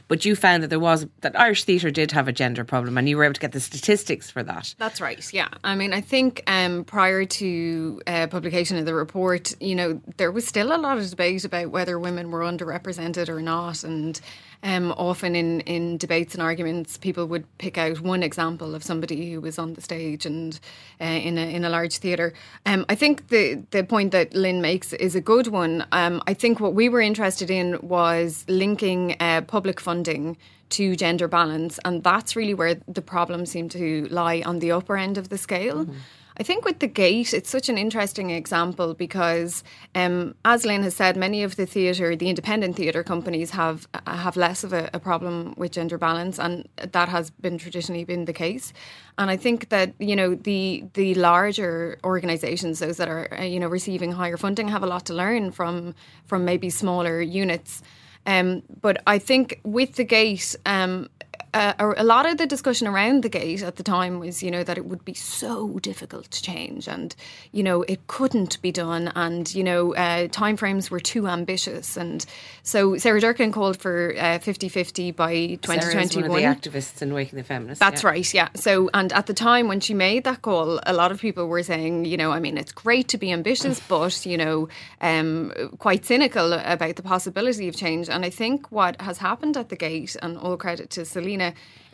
but 0.09 0.25
you 0.25 0.35
found 0.35 0.63
that 0.63 0.69
there 0.69 0.81
was 0.81 1.07
that 1.21 1.39
Irish 1.39 1.65
theatre 1.65 1.91
did 1.91 2.11
have 2.11 2.27
a 2.27 2.33
gender 2.33 2.65
problem 2.65 2.99
and 2.99 3.09
you 3.09 3.17
were 3.17 3.25
able 3.25 3.35
to 3.35 3.41
get 3.41 3.53
the 3.53 3.61
statistics 3.61 4.31
for 4.31 4.43
that 4.43 4.75
that's 4.79 5.01
right 5.01 5.33
yeah 5.33 5.49
I 5.63 5.77
mean 5.77 5.93
I 5.93 6.01
think 6.01 6.43
um, 6.49 6.85
prior 6.85 7.25
to 7.25 8.03
uh, 8.07 8.27
publication 8.27 8.77
of 8.79 8.85
the 8.85 8.95
report 8.95 9.55
you 9.61 9.77
know 9.77 10.01
there 10.17 10.33
was 10.33 10.47
still 10.47 10.75
a 10.75 10.79
lot 10.79 10.99
of 10.99 11.09
debate 11.09 11.45
about 11.45 11.71
whether 11.71 11.99
women 11.99 12.33
were 12.33 12.41
underrepresented 12.41 13.29
or 13.29 13.41
not 13.41 13.85
and 13.85 14.21
um, 14.63 14.93
often 14.93 15.35
in, 15.35 15.61
in 15.61 15.97
debates 15.97 16.35
and 16.35 16.43
arguments, 16.43 16.99
people 16.99 17.27
would 17.27 17.47
pick 17.59 17.79
out 17.79 18.01
one 18.01 18.23
example 18.23 18.75
of 18.75 18.85
somebody 18.85 19.33
who 19.33 19.41
was 19.41 19.59
on 19.59 19.75
the 19.75 19.81
stage 19.81 20.27
and 20.27 20.61
uh, 21.01 21.05
in 21.05 21.39
a 21.39 21.55
in 21.55 21.65
a 21.65 21.71
large 21.71 21.99
theatre. 21.99 22.33
Um, 22.67 22.85
I 22.89 22.95
think 22.95 23.29
the 23.29 23.63
the 23.71 23.85
point 23.85 24.13
that 24.13 24.35
Lynne 24.35 24.61
makes 24.61 24.93
is 24.93 25.15
a 25.15 25.21
good 25.21 25.47
one. 25.47 25.87
Um, 25.93 26.23
I 26.27 26.35
think 26.35 26.61
what 26.61 26.75
we 26.75 26.89
were 26.89 27.01
interested 27.01 27.51
in 27.51 27.79
was 27.81 28.45
linking 28.49 29.17
uh, 29.21 29.43
public 29.43 29.81
funding 29.81 30.37
to 30.71 30.95
gender 30.95 31.27
balance, 31.27 31.81
and 31.85 32.05
that's 32.05 32.37
really 32.37 32.55
where 32.55 32.77
the 32.87 33.03
problem 33.03 33.47
seemed 33.47 33.71
to 33.73 34.07
lie 34.11 34.43
on 34.45 34.59
the 34.59 34.73
upper 34.73 34.97
end 34.97 35.19
of 35.19 35.29
the 35.31 35.39
scale. 35.39 35.85
Mm-hmm. 35.85 35.99
I 36.41 36.43
think 36.43 36.65
with 36.65 36.79
the 36.79 36.87
gate, 36.87 37.35
it's 37.35 37.51
such 37.51 37.69
an 37.69 37.77
interesting 37.77 38.31
example 38.31 38.95
because, 38.95 39.63
um, 39.95 40.35
as 40.47 40.65
Lynne 40.65 40.83
has 40.85 40.97
said, 40.97 41.15
many 41.15 41.43
of 41.43 41.57
the 41.57 41.67
theatre, 41.67 42.17
the 42.17 42.31
independent 42.31 42.77
theatre 42.77 43.05
companies 43.05 43.51
have 43.51 43.87
have 44.07 44.39
less 44.39 44.65
of 44.65 44.73
a, 44.73 44.89
a, 44.95 44.99
problem 44.99 45.53
with 45.59 45.73
gender 45.73 45.99
balance, 45.99 46.39
and 46.39 46.67
that 46.79 47.11
has 47.11 47.29
been 47.29 47.59
traditionally 47.59 48.05
been 48.05 48.25
the 48.25 48.33
case. 48.33 48.73
And 49.19 49.31
I 49.31 49.37
think 49.37 49.69
that 49.69 49.93
you 49.99 50.17
know 50.17 50.35
the 50.35 50.83
the 50.95 51.15
larger 51.15 51.99
organisations, 52.05 52.79
those 52.79 52.97
that 52.97 53.09
are 53.11 53.29
uh, 53.39 53.43
you 53.43 53.61
know 53.61 53.69
receiving 53.69 54.13
higher 54.13 54.39
funding, 54.39 54.69
have 54.69 54.83
a 54.83 54.87
lot 54.87 55.05
to 55.07 55.15
learn 55.15 55.51
from 55.51 55.95
from 56.25 56.47
maybe 56.47 56.71
smaller 56.71 57.21
units. 57.21 57.83
Um, 58.25 58.63
but 58.81 59.03
I 59.07 59.19
think 59.19 59.61
with 59.63 59.97
the 59.97 60.05
gate, 60.05 60.57
um, 60.65 61.11
uh, 61.53 61.95
a 61.97 62.05
lot 62.05 62.27
of 62.27 62.39
the 62.39 62.47
discussion 62.47 62.87
around 62.87 63.23
the 63.23 63.29
gate 63.29 63.63
at 63.63 63.77
the 63.77 63.83
time 63.83 64.21
was, 64.21 64.43
you 64.43 64.51
know, 64.51 64.63
that 64.63 64.79
it 64.79 64.87
would 64.87 65.05
be 65.05 65.15
so 65.15 65.79
difficult 65.81 66.31
to 66.31 66.43
change, 66.43 66.87
and 66.87 67.15
you 67.53 67.63
know, 67.63 67.83
it 67.83 68.07
couldn't 68.07 68.61
be 68.63 68.71
done, 68.71 69.11
and 69.17 69.53
you 69.55 69.65
know, 69.65 69.95
uh, 69.95 70.29
timeframes 70.29 70.91
were 70.91 71.01
too 71.01 71.27
ambitious, 71.27 71.97
and 71.97 72.25
so 72.63 72.97
Sarah 72.97 73.21
Durcan 73.21 73.53
called 73.53 73.77
for 73.77 74.15
50-50 74.15 75.09
uh, 75.09 75.13
by 75.13 75.59
2021. 75.63 76.31
one 76.31 76.45
of 76.45 76.63
the 76.63 76.71
activists 76.71 77.03
in 77.03 77.13
Waking 77.13 77.37
the 77.37 77.45
Feminists. 77.45 77.81
That's 77.81 78.03
yeah. 78.03 78.09
right, 78.09 78.35
yeah. 78.35 78.49
So, 78.55 78.89
and 78.95 79.13
at 79.13 79.27
the 79.27 79.35
time 79.35 79.67
when 79.67 79.81
she 79.81 79.95
made 79.95 80.25
that 80.25 80.43
call, 80.43 80.81
a 80.87 80.93
lot 80.93 81.11
of 81.11 81.21
people 81.21 81.49
were 81.49 81.63
saying, 81.63 82.05
you 82.05 82.17
know, 82.17 82.31
I 82.31 82.39
mean, 82.39 82.59
it's 82.59 82.73
great 82.73 83.09
to 83.09 83.19
be 83.19 83.33
ambitious, 83.33 83.81
but 83.89 84.25
you 84.25 84.37
know, 84.37 84.69
um, 85.01 85.53
quite 85.79 86.05
cynical 86.05 86.53
about 86.53 86.97
the 86.97 87.03
possibility 87.03 87.67
of 87.69 87.75
change. 87.75 88.09
And 88.09 88.25
I 88.25 88.31
think 88.31 88.71
what 88.71 89.01
has 89.01 89.19
happened 89.19 89.57
at 89.57 89.69
the 89.69 89.77
gate, 89.77 90.17
and 90.23 90.39
all 90.39 90.57
credit 90.57 90.91
to 90.91 91.05
Selina, 91.05 91.40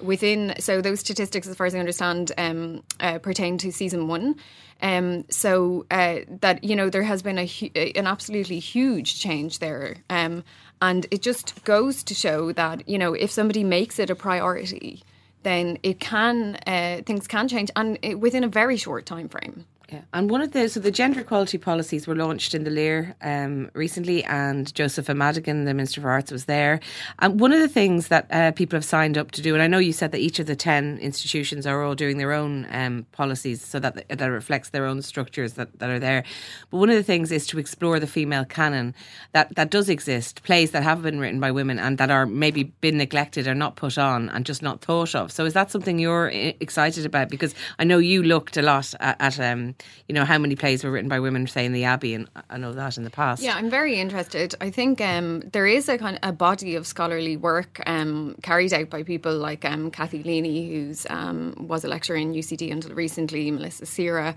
within 0.00 0.54
so 0.58 0.80
those 0.80 1.00
statistics, 1.00 1.46
as 1.46 1.56
far 1.56 1.66
as 1.66 1.74
I 1.74 1.78
understand, 1.78 2.32
um, 2.38 2.82
uh, 3.00 3.18
pertain 3.18 3.58
to 3.58 3.72
season 3.72 4.08
one. 4.08 4.36
Um, 4.82 5.24
so 5.30 5.86
uh, 5.90 6.18
that 6.40 6.62
you 6.62 6.76
know 6.76 6.90
there 6.90 7.02
has 7.02 7.22
been 7.22 7.38
a 7.38 7.48
an 7.96 8.06
absolutely 8.06 8.58
huge 8.58 9.18
change 9.20 9.58
there, 9.58 9.96
um, 10.10 10.44
and 10.82 11.06
it 11.10 11.22
just 11.22 11.64
goes 11.64 12.02
to 12.04 12.14
show 12.14 12.52
that 12.52 12.88
you 12.88 12.98
know 12.98 13.14
if 13.14 13.30
somebody 13.30 13.64
makes 13.64 13.98
it 13.98 14.10
a 14.10 14.14
priority, 14.14 15.02
then 15.44 15.78
it 15.82 15.98
can 16.00 16.56
uh, 16.66 17.00
things 17.06 17.26
can 17.26 17.48
change 17.48 17.70
and 17.74 17.98
it, 18.02 18.20
within 18.20 18.44
a 18.44 18.48
very 18.48 18.76
short 18.76 19.06
time 19.06 19.28
frame. 19.28 19.64
Yeah, 19.88 20.00
and 20.12 20.28
one 20.28 20.40
of 20.40 20.50
the 20.50 20.68
so 20.68 20.80
the 20.80 20.90
gender 20.90 21.20
equality 21.20 21.58
policies 21.58 22.08
were 22.08 22.16
launched 22.16 22.54
in 22.56 22.64
the 22.64 22.70
Lir 22.70 23.14
um, 23.22 23.70
recently, 23.72 24.24
and 24.24 24.74
Josepha 24.74 25.14
Madigan, 25.14 25.64
the 25.64 25.74
Minister 25.74 26.00
for 26.00 26.10
Arts, 26.10 26.32
was 26.32 26.46
there. 26.46 26.80
And 27.20 27.38
one 27.38 27.52
of 27.52 27.60
the 27.60 27.68
things 27.68 28.08
that 28.08 28.26
uh, 28.32 28.50
people 28.50 28.76
have 28.76 28.84
signed 28.84 29.16
up 29.16 29.30
to 29.30 29.42
do, 29.42 29.54
and 29.54 29.62
I 29.62 29.68
know 29.68 29.78
you 29.78 29.92
said 29.92 30.10
that 30.10 30.18
each 30.18 30.40
of 30.40 30.46
the 30.46 30.56
ten 30.56 30.98
institutions 30.98 31.68
are 31.68 31.84
all 31.84 31.94
doing 31.94 32.18
their 32.18 32.32
own 32.32 32.66
um, 32.72 33.06
policies, 33.12 33.64
so 33.64 33.78
that 33.78 34.08
that 34.08 34.26
reflects 34.26 34.70
their 34.70 34.86
own 34.86 35.02
structures 35.02 35.52
that, 35.52 35.78
that 35.78 35.88
are 35.88 36.00
there. 36.00 36.24
But 36.72 36.78
one 36.78 36.90
of 36.90 36.96
the 36.96 37.04
things 37.04 37.30
is 37.30 37.46
to 37.46 37.60
explore 37.60 38.00
the 38.00 38.08
female 38.08 38.44
canon 38.44 38.92
that 39.34 39.54
that 39.54 39.70
does 39.70 39.88
exist, 39.88 40.42
plays 40.42 40.72
that 40.72 40.82
have 40.82 41.02
been 41.02 41.20
written 41.20 41.38
by 41.38 41.52
women 41.52 41.78
and 41.78 41.96
that 41.98 42.10
are 42.10 42.26
maybe 42.26 42.64
been 42.80 42.96
neglected 42.96 43.46
or 43.46 43.54
not 43.54 43.76
put 43.76 43.98
on 43.98 44.30
and 44.30 44.46
just 44.46 44.62
not 44.62 44.80
thought 44.80 45.14
of. 45.14 45.30
So 45.30 45.44
is 45.44 45.52
that 45.52 45.70
something 45.70 46.00
you're 46.00 46.32
excited 46.34 47.06
about? 47.06 47.28
Because 47.28 47.54
I 47.78 47.84
know 47.84 47.98
you 47.98 48.24
looked 48.24 48.56
a 48.56 48.62
lot 48.62 48.92
at. 48.98 49.16
at 49.20 49.38
um, 49.38 49.75
you 50.09 50.14
know, 50.14 50.25
how 50.25 50.38
many 50.38 50.56
plays 50.56 50.85
were 50.85 50.90
written 50.90 51.09
by 51.09 51.21
women, 51.21 51.47
say 51.47 51.64
in 51.64 51.73
the 51.73 51.85
Abbey, 51.85 52.14
and 52.14 52.28
I 52.50 52.59
know 52.59 52.73
that 52.73 52.97
in 52.97 53.04
the 53.04 53.11
past. 53.11 53.42
Yeah, 53.42 53.56
I'm 53.56 53.71
very 53.71 53.99
interested. 53.99 54.54
I 54.61 54.71
think 54.71 55.00
um, 55.00 55.40
there 55.52 55.66
is 55.66 55.88
a 55.88 55.99
kind 55.99 56.18
of 56.23 56.28
a 56.28 56.33
body 56.33 56.75
of 56.75 56.87
scholarly 56.87 57.37
work 57.37 57.80
um, 57.87 58.37
carried 58.42 58.73
out 58.73 58.90
by 58.90 59.02
people 59.02 59.37
like 59.37 59.64
um, 59.64 59.90
Cathy 59.90 60.23
Leeney, 60.23 60.71
who's 60.71 61.06
um, 61.11 61.54
was 61.59 61.85
a 61.85 61.88
lecturer 61.88 62.16
in 62.16 62.33
UCD 62.33 62.71
until 62.73 62.95
recently, 62.95 63.50
Melissa 63.50 63.85
Sihra. 63.85 64.35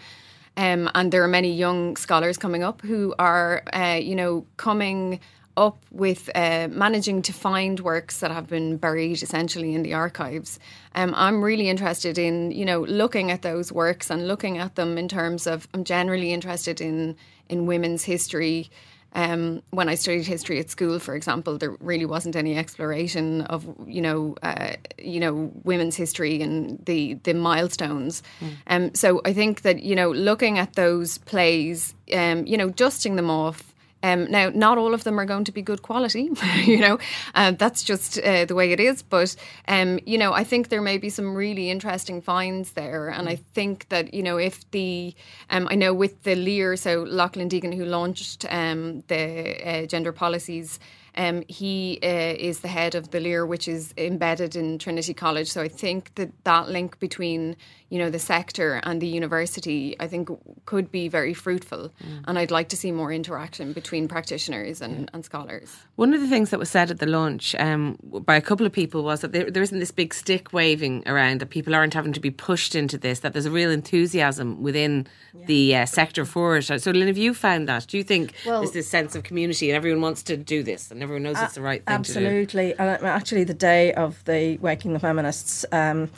Um, 0.58 0.90
and 0.94 1.12
there 1.12 1.24
are 1.24 1.28
many 1.28 1.54
young 1.54 1.96
scholars 1.96 2.38
coming 2.38 2.64
up 2.64 2.82
who 2.82 3.14
are, 3.18 3.64
uh, 3.72 4.00
you 4.02 4.16
know, 4.16 4.46
coming 4.58 5.20
up 5.60 5.86
with 5.92 6.30
uh, 6.36 6.70
managing 6.72 7.22
to 7.24 7.34
find 7.34 7.82
works 7.82 8.22
that 8.22 8.32
have 8.32 8.48
been 8.48 8.78
buried 8.78 9.22
essentially 9.22 9.76
in 9.76 9.84
the 9.84 9.94
archives. 9.94 10.58
Um, 10.96 11.14
I'm 11.16 11.44
really 11.44 11.70
interested 11.70 12.18
in 12.18 12.52
you 12.52 12.66
know 12.66 12.82
looking 12.86 13.30
at 13.30 13.42
those 13.42 13.72
works 13.72 14.10
and 14.10 14.28
looking 14.28 14.58
at 14.58 14.76
them 14.76 14.98
in 14.98 15.08
terms 15.08 15.46
of 15.46 15.68
I'm 15.74 15.84
generally 15.84 16.32
interested 16.32 16.82
in 16.82 17.16
in 17.50 17.66
women's 17.66 18.04
history. 18.04 18.70
Um, 19.14 19.64
when 19.72 19.90
I 19.90 19.96
studied 19.96 20.28
history 20.28 20.60
at 20.60 20.70
school, 20.70 21.00
for 21.00 21.16
example, 21.16 21.58
there 21.58 21.76
really 21.80 22.06
wasn't 22.06 22.36
any 22.36 22.56
exploration 22.56 23.42
of 23.42 23.68
you 23.86 24.02
know 24.02 24.36
uh, 24.44 24.74
you 24.98 25.20
know 25.20 25.52
women's 25.64 25.98
history 25.98 26.42
and 26.42 26.80
the 26.86 27.16
the 27.24 27.34
milestones. 27.34 28.24
Mm. 28.40 28.52
Um, 28.68 28.96
so 28.96 29.22
I 29.26 29.34
think 29.34 29.64
that 29.64 29.84
you 29.84 29.96
know 29.96 30.12
looking 30.12 30.58
at 30.58 30.74
those 30.74 31.18
plays, 31.18 31.96
um, 32.14 32.46
you 32.46 32.56
know, 32.56 32.70
dusting 32.70 33.18
them 33.18 33.30
off 33.30 33.69
um, 34.04 34.30
now, 34.32 34.50
not 34.50 34.78
all 34.78 34.94
of 34.94 35.04
them 35.04 35.20
are 35.20 35.26
going 35.26 35.44
to 35.46 35.52
be 35.52 35.62
good 35.62 35.82
quality, 35.82 36.30
you 36.64 36.80
know, 36.80 37.00
uh, 37.36 37.52
that's 37.52 37.84
just 37.84 38.20
uh, 38.20 38.46
the 38.46 38.56
way 38.56 38.72
it 38.72 38.80
is. 38.80 39.02
But, 39.02 39.36
um, 39.68 40.00
you 40.06 40.18
know, 40.18 40.34
I 40.34 40.44
think 40.44 40.70
there 40.70 40.82
may 40.82 40.98
be 40.98 41.10
some 41.10 41.36
really 41.36 41.70
interesting 41.70 42.22
finds 42.22 42.72
there. 42.72 43.10
And 43.10 43.28
I 43.28 43.38
think 43.54 43.90
that, 43.90 44.14
you 44.14 44.24
know, 44.24 44.38
if 44.38 44.70
the, 44.72 45.14
um, 45.50 45.68
I 45.70 45.76
know 45.76 45.94
with 45.94 46.24
the 46.24 46.36
Lir, 46.36 46.76
so 46.78 47.04
Loughlin 47.04 47.50
Deegan, 47.50 47.76
who 47.76 47.86
launched 47.86 48.46
um, 48.50 49.04
the 49.08 49.84
uh, 49.84 49.86
gender 49.86 50.12
policies 50.12 50.80
um, 51.16 51.44
he 51.48 52.00
uh, 52.02 52.36
is 52.38 52.62
the 52.62 52.68
head 52.68 52.96
of 52.96 53.12
the 53.12 53.20
Lir, 53.20 53.46
which 53.46 53.68
is 53.68 53.94
embedded 53.98 54.56
in 54.56 54.80
Trinity 54.80 55.14
College. 55.14 55.52
So 55.52 55.62
I 55.62 55.68
think 55.68 56.16
that 56.16 56.32
that 56.46 56.70
link 56.70 57.00
between 57.00 57.58
you 57.90 57.98
know 57.98 58.10
the 58.10 58.20
sector 58.20 58.80
and 58.84 59.02
the 59.02 59.08
university, 59.08 59.96
I 60.00 60.08
think, 60.08 60.30
could 60.66 60.92
be 60.92 61.08
very 61.08 61.34
fruitful. 61.34 61.92
Mm. 62.04 62.24
And 62.28 62.40
I'd 62.40 62.52
like 62.52 62.70
to 62.70 62.78
see 62.78 62.92
more 62.92 63.12
interaction 63.12 63.74
between 63.74 64.08
practitioners 64.08 64.82
and, 64.82 65.02
yeah. 65.02 65.06
and 65.14 65.26
scholars. 65.26 65.76
One 65.96 66.14
of 66.14 66.22
the 66.22 66.28
things 66.28 66.52
that 66.52 66.60
was 66.60 66.70
said 66.70 66.92
at 66.92 67.00
the 67.00 67.08
launch 67.08 67.56
um, 67.56 67.98
by 68.04 68.36
a 68.36 68.42
couple 68.42 68.66
of 68.66 68.72
people 68.72 69.04
was 69.04 69.22
that 69.22 69.32
there, 69.32 69.50
there 69.50 69.64
isn't 69.64 69.80
this 69.80 69.92
big 69.92 70.14
stick 70.14 70.54
waving 70.54 71.04
around. 71.08 71.42
That 71.42 71.50
people 71.50 71.74
aren't 71.74 71.94
having 71.94 72.14
to 72.14 72.20
be 72.20 72.32
pushed 72.32 72.76
into 72.76 72.98
this. 72.98 73.20
That 73.20 73.34
there's 73.34 73.48
a 73.48 73.52
real 73.52 73.72
enthusiasm 73.72 74.62
within 74.62 75.08
yeah. 75.34 75.46
the 75.46 75.76
uh, 75.78 75.86
sector 75.86 76.26
for 76.26 76.58
it. 76.58 76.64
So, 76.64 76.92
Lynn, 76.92 77.08
have 77.08 77.18
you 77.18 77.34
found 77.34 77.68
that? 77.68 77.88
Do 77.88 77.98
you 77.98 78.04
think 78.04 78.34
well, 78.46 78.62
there's 78.62 78.74
this 78.74 78.88
sense 78.88 79.16
of 79.16 79.24
community 79.24 79.70
and 79.70 79.76
everyone 79.76 80.02
wants 80.02 80.22
to 80.24 80.38
do 80.38 80.62
this? 80.62 80.92
And 80.92 81.02
everyone 81.02 81.24
knows 81.24 81.38
uh, 81.38 81.46
it's 81.46 81.56
the 81.56 81.62
right 81.62 81.84
thing 81.86 81.96
absolutely. 81.96 82.78
And 82.78 83.04
actually, 83.04 83.46
the 83.46 83.54
day 83.54 83.94
of 83.94 84.24
the 84.26 84.58
Waking 84.58 84.94
the 84.94 85.00
Feminists, 85.00 85.66
um, 85.72 86.10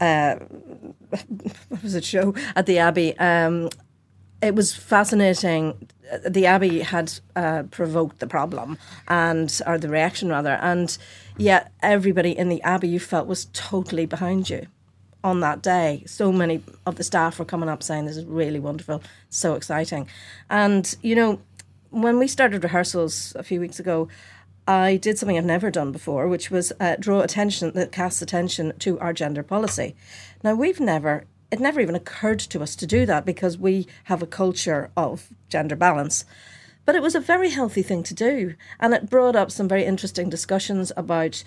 uh, 0.00 0.36
what 1.68 1.82
was 1.82 1.94
it 1.94 2.04
show 2.04 2.34
at 2.56 2.66
the 2.66 2.78
Abbey? 2.78 3.16
Um, 3.18 3.68
it 4.42 4.54
was 4.54 4.74
fascinating. 4.74 5.88
The 6.26 6.46
Abbey 6.46 6.80
had 6.80 7.12
uh, 7.36 7.64
provoked 7.70 8.18
the 8.18 8.26
problem, 8.26 8.78
and 9.08 9.60
or 9.66 9.78
the 9.78 9.88
reaction 9.88 10.28
rather, 10.28 10.54
and 10.60 10.96
yet 11.36 11.72
everybody 11.82 12.36
in 12.36 12.48
the 12.48 12.62
Abbey 12.62 12.88
you 12.88 12.98
felt 12.98 13.26
was 13.26 13.46
totally 13.52 14.06
behind 14.06 14.50
you 14.50 14.66
on 15.22 15.40
that 15.40 15.62
day. 15.62 16.02
So 16.06 16.32
many 16.32 16.62
of 16.86 16.96
the 16.96 17.04
staff 17.04 17.38
were 17.38 17.44
coming 17.44 17.68
up 17.68 17.82
saying, 17.82 18.06
"This 18.06 18.16
is 18.16 18.24
really 18.24 18.58
wonderful, 18.58 19.02
so 19.28 19.54
exciting," 19.54 20.08
and 20.48 20.96
you 21.02 21.14
know, 21.14 21.38
when 21.90 22.18
we 22.18 22.26
started 22.26 22.64
rehearsals 22.64 23.34
a 23.36 23.42
few 23.42 23.60
weeks 23.60 23.78
ago, 23.78 24.08
I 24.66 24.96
did 24.96 25.18
something 25.18 25.36
I've 25.36 25.44
never 25.44 25.70
done 25.70 25.92
before, 25.92 26.28
which 26.28 26.50
was 26.50 26.72
uh, 26.78 26.96
draw 26.98 27.20
attention 27.20 27.72
that 27.74 27.92
casts 27.92 28.22
attention 28.22 28.72
to 28.80 28.98
our 29.00 29.12
gender 29.12 29.42
policy. 29.42 29.96
Now 30.44 30.54
we've 30.54 30.80
never 30.80 31.24
it 31.50 31.60
never 31.60 31.80
even 31.80 31.94
occurred 31.94 32.38
to 32.38 32.62
us 32.62 32.76
to 32.76 32.86
do 32.86 33.04
that 33.06 33.26
because 33.26 33.58
we 33.58 33.86
have 34.04 34.22
a 34.22 34.26
culture 34.26 34.90
of 34.96 35.28
gender 35.48 35.76
balance. 35.76 36.24
But 36.84 36.94
it 36.94 37.02
was 37.02 37.14
a 37.14 37.20
very 37.20 37.50
healthy 37.50 37.82
thing 37.82 38.02
to 38.04 38.14
do, 38.14 38.54
and 38.78 38.94
it 38.94 39.10
brought 39.10 39.36
up 39.36 39.50
some 39.50 39.68
very 39.68 39.84
interesting 39.84 40.30
discussions 40.30 40.92
about 40.96 41.44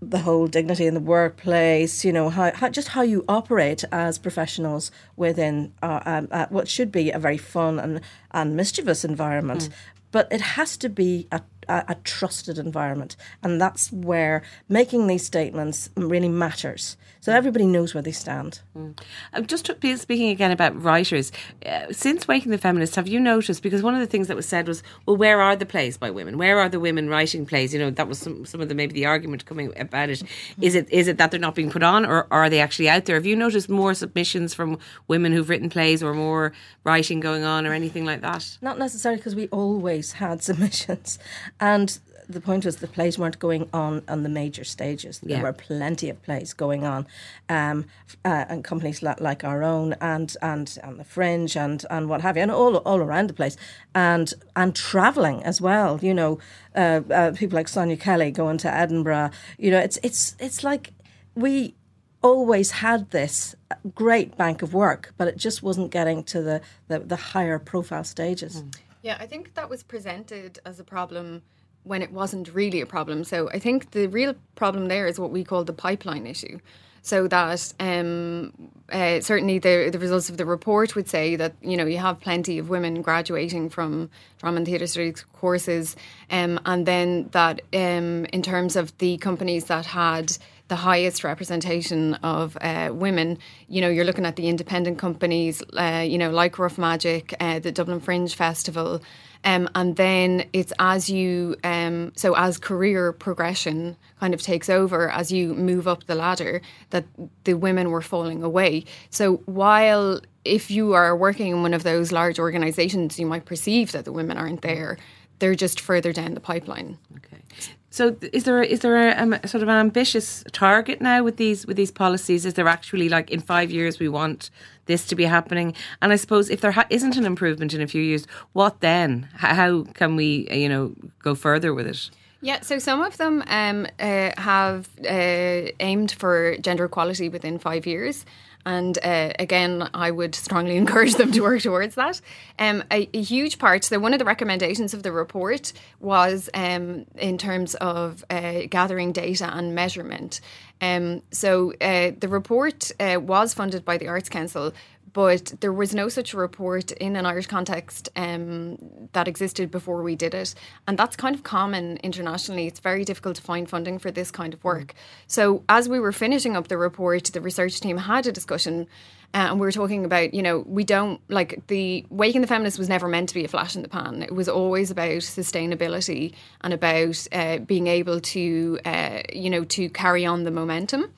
the 0.00 0.18
whole 0.18 0.46
dignity 0.46 0.86
in 0.86 0.94
the 0.94 1.00
workplace, 1.00 2.04
you 2.04 2.12
know, 2.12 2.28
how, 2.28 2.52
how 2.54 2.68
just 2.68 2.88
how 2.88 3.02
you 3.02 3.24
operate 3.28 3.82
as 3.90 4.18
professionals 4.18 4.92
within 5.16 5.72
uh, 5.82 6.00
um, 6.06 6.28
uh, 6.30 6.46
what 6.50 6.68
should 6.68 6.92
be 6.92 7.10
a 7.10 7.18
very 7.18 7.38
fun 7.38 7.80
and, 7.80 8.00
and 8.30 8.56
mischievous 8.56 9.04
environment. 9.04 9.62
Mm. 9.62 9.72
But 10.12 10.28
it 10.30 10.40
has 10.40 10.76
to 10.78 10.88
be 10.88 11.26
a 11.32 11.42
a, 11.68 11.84
a 11.88 11.94
trusted 11.96 12.58
environment. 12.58 13.16
And 13.42 13.60
that's 13.60 13.92
where 13.92 14.42
making 14.68 15.06
these 15.06 15.24
statements 15.24 15.90
really 15.96 16.28
matters. 16.28 16.96
So 17.20 17.32
everybody 17.32 17.66
knows 17.66 17.94
where 17.94 18.02
they 18.02 18.12
stand. 18.12 18.60
Mm. 18.76 19.46
Just 19.46 19.66
to, 19.66 19.96
speaking 19.98 20.30
again 20.30 20.50
about 20.50 20.80
writers, 20.80 21.32
uh, 21.66 21.86
since 21.90 22.28
Waking 22.28 22.52
the 22.52 22.58
Feminists, 22.58 22.96
have 22.96 23.08
you 23.08 23.18
noticed? 23.18 23.62
Because 23.62 23.82
one 23.82 23.94
of 23.94 24.00
the 24.00 24.06
things 24.06 24.28
that 24.28 24.36
was 24.36 24.46
said 24.46 24.68
was, 24.68 24.82
well, 25.04 25.16
where 25.16 25.40
are 25.40 25.56
the 25.56 25.66
plays 25.66 25.98
by 25.98 26.10
women? 26.10 26.38
Where 26.38 26.58
are 26.58 26.68
the 26.68 26.80
women 26.80 27.08
writing 27.08 27.44
plays? 27.44 27.74
You 27.74 27.80
know, 27.80 27.90
that 27.90 28.08
was 28.08 28.18
some, 28.18 28.46
some 28.46 28.60
of 28.60 28.68
the 28.68 28.74
maybe 28.74 28.92
the 28.92 29.06
argument 29.06 29.46
coming 29.46 29.78
about 29.78 30.10
it. 30.10 30.22
Is 30.60 30.74
it 30.74 30.88
is 30.90 31.08
it 31.08 31.18
that 31.18 31.30
they're 31.30 31.40
not 31.40 31.54
being 31.54 31.70
put 31.70 31.82
on, 31.82 32.06
or 32.06 32.26
are 32.30 32.48
they 32.48 32.60
actually 32.60 32.88
out 32.88 33.04
there? 33.04 33.16
Have 33.16 33.26
you 33.26 33.36
noticed 33.36 33.68
more 33.68 33.94
submissions 33.94 34.54
from 34.54 34.78
women 35.08 35.32
who've 35.32 35.48
written 35.48 35.68
plays, 35.68 36.02
or 36.02 36.14
more 36.14 36.52
writing 36.84 37.20
going 37.20 37.44
on, 37.44 37.66
or 37.66 37.72
anything 37.72 38.04
like 38.04 38.20
that? 38.20 38.58
Not 38.62 38.78
necessarily, 38.78 39.18
because 39.18 39.34
we 39.34 39.48
always 39.48 40.12
had 40.12 40.42
submissions, 40.48 41.18
and 41.60 41.98
the 42.28 42.40
point 42.40 42.64
was 42.66 42.76
the 42.76 42.86
plays 42.86 43.18
weren't 43.18 43.38
going 43.38 43.68
on 43.72 44.02
on 44.06 44.22
the 44.22 44.28
major 44.28 44.64
stages. 44.64 45.18
There 45.20 45.38
yeah. 45.38 45.42
were 45.42 45.52
plenty 45.52 46.10
of 46.10 46.22
plays 46.22 46.52
going 46.52 46.84
on, 46.84 47.06
um, 47.48 47.86
uh, 48.24 48.44
and 48.48 48.62
companies 48.62 49.02
like, 49.02 49.20
like 49.20 49.44
our 49.44 49.62
own, 49.62 49.94
and 50.00 50.36
and 50.42 50.66
the 50.98 51.04
Fringe, 51.04 51.56
and 51.56 51.84
and 51.90 52.08
what 52.08 52.20
have 52.20 52.36
you, 52.36 52.42
and 52.42 52.52
all 52.52 52.76
all 52.78 53.00
around 53.00 53.28
the 53.28 53.34
place, 53.34 53.56
and 53.94 54.32
and 54.54 54.74
traveling 54.74 55.42
as 55.42 55.60
well. 55.60 55.98
You 56.02 56.14
know, 56.14 56.38
uh, 56.76 57.00
uh, 57.10 57.32
people 57.32 57.56
like 57.56 57.68
Sonya 57.68 57.96
Kelly 57.96 58.30
going 58.30 58.58
to 58.58 58.72
Edinburgh. 58.72 59.30
You 59.56 59.70
know, 59.70 59.78
it's 59.78 59.98
it's 60.02 60.36
it's 60.38 60.62
like 60.62 60.92
we 61.34 61.74
always 62.20 62.72
had 62.72 63.10
this 63.10 63.54
great 63.94 64.36
bank 64.36 64.60
of 64.60 64.74
work, 64.74 65.14
but 65.16 65.28
it 65.28 65.36
just 65.36 65.62
wasn't 65.62 65.90
getting 65.90 66.24
to 66.24 66.42
the 66.42 66.60
the, 66.88 66.98
the 66.98 67.16
higher 67.16 67.58
profile 67.58 68.04
stages. 68.04 68.62
Mm. 68.62 68.74
Yeah, 69.02 69.16
I 69.20 69.26
think 69.26 69.54
that 69.54 69.70
was 69.70 69.82
presented 69.82 70.58
as 70.64 70.80
a 70.80 70.84
problem 70.84 71.42
when 71.84 72.02
it 72.02 72.12
wasn't 72.12 72.52
really 72.52 72.80
a 72.80 72.86
problem. 72.86 73.24
So 73.24 73.48
I 73.50 73.58
think 73.58 73.92
the 73.92 74.06
real 74.08 74.34
problem 74.56 74.88
there 74.88 75.06
is 75.06 75.18
what 75.18 75.30
we 75.30 75.44
call 75.44 75.64
the 75.64 75.72
pipeline 75.72 76.26
issue. 76.26 76.58
So 77.02 77.28
that 77.28 77.72
um, 77.80 78.52
uh, 78.92 79.20
certainly 79.20 79.58
the 79.58 79.88
the 79.90 79.98
results 79.98 80.28
of 80.28 80.36
the 80.36 80.44
report 80.44 80.94
would 80.94 81.08
say 81.08 81.36
that 81.36 81.54
you 81.62 81.76
know 81.76 81.86
you 81.86 81.96
have 81.98 82.20
plenty 82.20 82.58
of 82.58 82.68
women 82.68 83.02
graduating 83.02 83.70
from 83.70 84.10
drama 84.38 84.58
and 84.58 84.66
theatre 84.66 84.86
studies 84.86 85.24
courses, 85.32 85.96
um, 86.28 86.60
and 86.66 86.84
then 86.84 87.28
that 87.30 87.62
um, 87.72 88.26
in 88.26 88.42
terms 88.42 88.76
of 88.76 88.96
the 88.98 89.16
companies 89.18 89.66
that 89.66 89.86
had 89.86 90.36
the 90.68 90.76
highest 90.76 91.24
representation 91.24 92.14
of 92.14 92.56
uh, 92.60 92.90
women. 92.92 93.38
You 93.68 93.80
know, 93.80 93.88
you're 93.88 94.04
looking 94.04 94.26
at 94.26 94.36
the 94.36 94.48
independent 94.48 94.98
companies, 94.98 95.62
uh, 95.76 96.04
you 96.06 96.18
know, 96.18 96.30
like 96.30 96.58
Rough 96.58 96.78
Magic, 96.78 97.34
uh, 97.40 97.58
the 97.58 97.72
Dublin 97.72 98.00
Fringe 98.00 98.34
Festival. 98.34 99.00
Um, 99.44 99.68
and 99.74 99.96
then 99.96 100.48
it's 100.52 100.72
as 100.78 101.08
you, 101.08 101.56
um, 101.62 102.12
so 102.16 102.34
as 102.34 102.58
career 102.58 103.12
progression 103.12 103.96
kind 104.20 104.34
of 104.34 104.42
takes 104.42 104.68
over, 104.68 105.10
as 105.10 105.30
you 105.30 105.54
move 105.54 105.86
up 105.86 106.04
the 106.04 106.14
ladder, 106.14 106.60
that 106.90 107.04
the 107.44 107.54
women 107.54 107.90
were 107.90 108.02
falling 108.02 108.42
away. 108.42 108.84
So 109.10 109.36
while 109.46 110.20
if 110.44 110.70
you 110.70 110.92
are 110.94 111.16
working 111.16 111.52
in 111.52 111.62
one 111.62 111.72
of 111.72 111.82
those 111.82 112.10
large 112.10 112.38
organizations, 112.38 113.18
you 113.18 113.26
might 113.26 113.44
perceive 113.44 113.92
that 113.92 114.04
the 114.04 114.12
women 114.12 114.36
aren't 114.36 114.62
there, 114.62 114.98
they're 115.38 115.54
just 115.54 115.80
further 115.80 116.12
down 116.12 116.34
the 116.34 116.40
pipeline. 116.40 116.98
Okay. 117.16 117.42
So 117.90 118.16
is 118.32 118.44
there 118.44 118.62
is 118.62 118.80
there 118.80 119.08
a, 119.08 119.40
a, 119.42 119.48
sort 119.48 119.62
of 119.62 119.68
ambitious 119.68 120.44
target 120.52 121.00
now 121.00 121.22
with 121.22 121.36
these 121.36 121.66
with 121.66 121.76
these 121.76 121.90
policies? 121.90 122.44
Is 122.44 122.54
there 122.54 122.68
actually 122.68 123.08
like 123.08 123.30
in 123.30 123.40
five 123.40 123.70
years 123.70 123.98
we 123.98 124.08
want 124.08 124.50
this 124.86 125.06
to 125.06 125.14
be 125.14 125.24
happening? 125.24 125.74
And 126.02 126.12
I 126.12 126.16
suppose 126.16 126.50
if 126.50 126.60
there 126.60 126.72
ha- 126.72 126.86
isn't 126.90 127.16
an 127.16 127.24
improvement 127.24 127.72
in 127.72 127.80
a 127.80 127.86
few 127.86 128.02
years, 128.02 128.26
what 128.52 128.80
then? 128.80 129.28
How 129.34 129.84
can 129.94 130.16
we 130.16 130.48
you 130.50 130.68
know 130.68 130.94
go 131.22 131.34
further 131.34 131.72
with 131.72 131.86
it? 131.86 132.10
Yeah, 132.40 132.60
so 132.60 132.78
some 132.78 133.02
of 133.02 133.16
them 133.16 133.42
um, 133.48 133.86
uh, 133.98 134.30
have 134.36 134.88
uh, 135.00 135.72
aimed 135.80 136.12
for 136.12 136.56
gender 136.58 136.84
equality 136.84 137.28
within 137.28 137.58
five 137.58 137.84
years. 137.84 138.24
And 138.66 138.98
uh, 139.02 139.32
again, 139.38 139.88
I 139.94 140.10
would 140.10 140.34
strongly 140.34 140.76
encourage 140.82 141.14
them 141.14 141.32
to 141.32 141.40
work 141.40 141.62
towards 141.62 141.94
that. 141.94 142.20
Um, 142.58 142.84
a, 142.90 143.08
a, 143.14 143.22
huge 143.22 143.58
part, 143.58 143.84
so 143.84 143.98
one 143.98 144.12
of 144.12 144.18
the 144.18 144.24
recommendations 144.24 144.94
of 144.94 145.02
the 145.02 145.12
report 145.12 145.72
was 146.00 146.50
um, 146.54 147.06
in 147.16 147.38
terms 147.38 147.74
of 147.76 148.24
uh, 148.30 148.62
gathering 148.68 149.12
data 149.12 149.50
and 149.52 149.74
measurement. 149.74 150.40
Um, 150.80 151.22
so 151.30 151.72
uh, 151.80 152.12
the 152.18 152.28
report 152.28 152.92
uh, 153.00 153.18
was 153.20 153.54
funded 153.54 153.84
by 153.84 153.98
the 153.98 154.08
Arts 154.08 154.28
Council, 154.28 154.72
but 155.18 155.52
there 155.58 155.72
was 155.72 155.96
no 155.96 156.08
such 156.08 156.32
report 156.32 156.92
in 156.92 157.16
an 157.16 157.26
Irish 157.26 157.48
context 157.48 158.08
um, 158.14 158.78
that 159.14 159.26
existed 159.26 159.68
before 159.68 160.00
we 160.04 160.14
did 160.14 160.32
it. 160.32 160.54
And 160.86 160.96
that's 160.96 161.16
kind 161.16 161.34
of 161.34 161.42
common 161.42 161.96
internationally. 162.04 162.68
It's 162.68 162.78
very 162.78 163.04
difficult 163.04 163.34
to 163.34 163.42
find 163.42 163.68
funding 163.68 163.98
for 163.98 164.12
this 164.12 164.30
kind 164.30 164.54
of 164.54 164.62
work. 164.62 164.94
So, 165.26 165.64
as 165.68 165.88
we 165.88 165.98
were 165.98 166.12
finishing 166.12 166.54
up 166.54 166.68
the 166.68 166.78
report, 166.78 167.24
the 167.24 167.40
research 167.40 167.80
team 167.80 167.96
had 167.96 168.28
a 168.28 168.32
discussion. 168.32 168.86
Uh, 169.34 169.48
and 169.50 169.54
we 169.58 169.66
were 169.66 169.72
talking 169.72 170.04
about, 170.04 170.34
you 170.34 170.40
know, 170.40 170.60
we 170.60 170.84
don't 170.84 171.20
like 171.28 171.66
the 171.66 172.06
Waking 172.10 172.42
the 172.42 172.46
Feminist 172.46 172.78
was 172.78 172.88
never 172.88 173.08
meant 173.08 173.28
to 173.30 173.34
be 173.34 173.44
a 173.44 173.48
flash 173.48 173.74
in 173.74 173.82
the 173.82 173.88
pan. 173.88 174.22
It 174.22 174.36
was 174.36 174.48
always 174.48 174.92
about 174.92 175.22
sustainability 175.22 176.32
and 176.60 176.72
about 176.72 177.26
uh, 177.32 177.58
being 177.58 177.88
able 177.88 178.20
to, 178.20 178.78
uh, 178.84 179.22
you 179.32 179.50
know, 179.50 179.64
to 179.64 179.90
carry 179.90 180.24
on 180.24 180.44
the 180.44 180.52
momentum. 180.52 181.12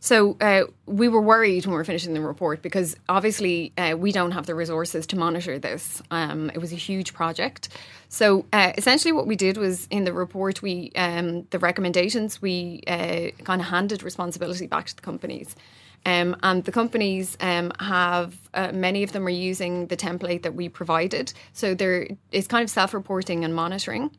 So 0.00 0.36
uh, 0.40 0.64
we 0.86 1.08
were 1.08 1.20
worried 1.20 1.66
when 1.66 1.72
we 1.72 1.76
were 1.76 1.84
finishing 1.84 2.14
the 2.14 2.20
report 2.20 2.62
because 2.62 2.96
obviously 3.08 3.72
uh, 3.78 3.96
we 3.98 4.12
don't 4.12 4.32
have 4.32 4.46
the 4.46 4.54
resources 4.54 5.06
to 5.08 5.16
monitor 5.16 5.58
this. 5.58 6.02
Um, 6.10 6.50
it 6.50 6.58
was 6.58 6.72
a 6.72 6.76
huge 6.76 7.14
project. 7.14 7.68
So 8.08 8.46
uh, 8.52 8.72
essentially, 8.76 9.12
what 9.12 9.26
we 9.26 9.36
did 9.36 9.56
was 9.56 9.86
in 9.90 10.04
the 10.04 10.12
report, 10.12 10.62
we 10.62 10.92
um, 10.96 11.46
the 11.50 11.58
recommendations 11.58 12.40
we 12.40 12.82
uh, 12.86 13.30
kind 13.44 13.60
of 13.60 13.68
handed 13.68 14.02
responsibility 14.02 14.66
back 14.66 14.86
to 14.86 14.96
the 14.96 15.02
companies. 15.02 15.56
Um, 16.04 16.36
and 16.44 16.64
the 16.64 16.70
companies 16.70 17.36
um, 17.40 17.72
have 17.80 18.36
uh, 18.54 18.70
many 18.72 19.02
of 19.02 19.10
them 19.10 19.26
are 19.26 19.30
using 19.30 19.88
the 19.88 19.96
template 19.96 20.42
that 20.42 20.54
we 20.54 20.68
provided. 20.68 21.32
So 21.52 21.74
there 21.74 22.06
is 22.30 22.46
kind 22.46 22.62
of 22.62 22.70
self-reporting 22.70 23.44
and 23.44 23.52
monitoring. 23.52 24.12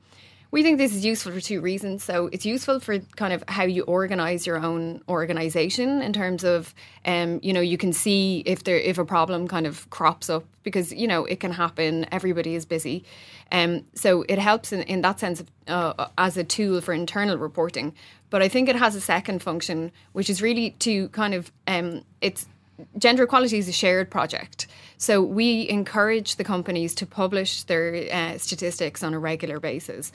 We 0.50 0.63
think 0.63 0.77
this 0.77 0.96
is 0.96 1.06
useful 1.06 1.34
for 1.34 1.42
two 1.42 1.60
reasons. 1.60 2.04
So 2.04 2.30
it's 2.32 2.46
useful 2.46 2.80
for 2.80 3.00
kind 3.00 3.34
of 3.34 3.44
how 3.48 3.63
you 3.63 3.84
organize 3.84 4.48
your 4.48 4.58
own 4.58 5.01
organization 5.10 6.01
in 6.01 6.13
terms 6.13 6.44
of, 6.44 6.74
um, 7.06 7.39
you 7.44 7.51
know, 7.51 7.60
you 7.60 7.77
can 7.77 7.92
see 7.92 8.44
if 8.46 8.63
there 8.63 8.77
if 8.77 8.98
a 8.98 9.06
problem 9.06 9.48
kind 9.48 9.68
of 9.68 9.89
crops 9.89 10.30
up 10.30 10.46
because 10.63 10.94
you 10.94 11.08
know 11.08 11.25
it 11.25 11.39
can 11.39 11.51
happen. 11.51 12.06
Everybody 12.12 12.56
is 12.56 12.66
busy, 12.66 13.04
um, 13.51 13.86
so 13.94 14.24
it 14.27 14.39
helps 14.39 14.72
in, 14.72 14.82
in 14.84 15.01
that 15.01 15.20
sense 15.20 15.42
of, 15.42 15.48
uh, 15.68 16.08
as 16.18 16.38
a 16.38 16.44
tool 16.44 16.82
for 16.82 16.94
internal 16.94 17.38
reporting. 17.38 17.94
But 18.30 18.42
I 18.42 18.50
think 18.50 18.68
it 18.68 18.75
has 18.75 18.96
a 18.96 19.01
second 19.01 19.42
function, 19.42 19.92
which 20.13 20.30
is 20.30 20.42
really 20.42 20.72
to 20.80 21.10
kind 21.10 21.34
of 21.34 21.51
um, 21.68 22.04
it's 22.22 22.48
gender 22.98 23.24
equality 23.24 23.58
is 23.58 23.68
a 23.68 23.72
shared 23.72 24.10
project. 24.10 24.68
So 24.98 25.22
we 25.22 25.70
encourage 25.70 26.36
the 26.36 26.44
companies 26.44 26.96
to 26.96 27.06
publish 27.06 27.63
their 27.63 28.08
uh, 28.12 28.38
statistics 28.38 29.04
on 29.04 29.13
a 29.13 29.20
regular 29.20 29.60
basis. 29.60 30.12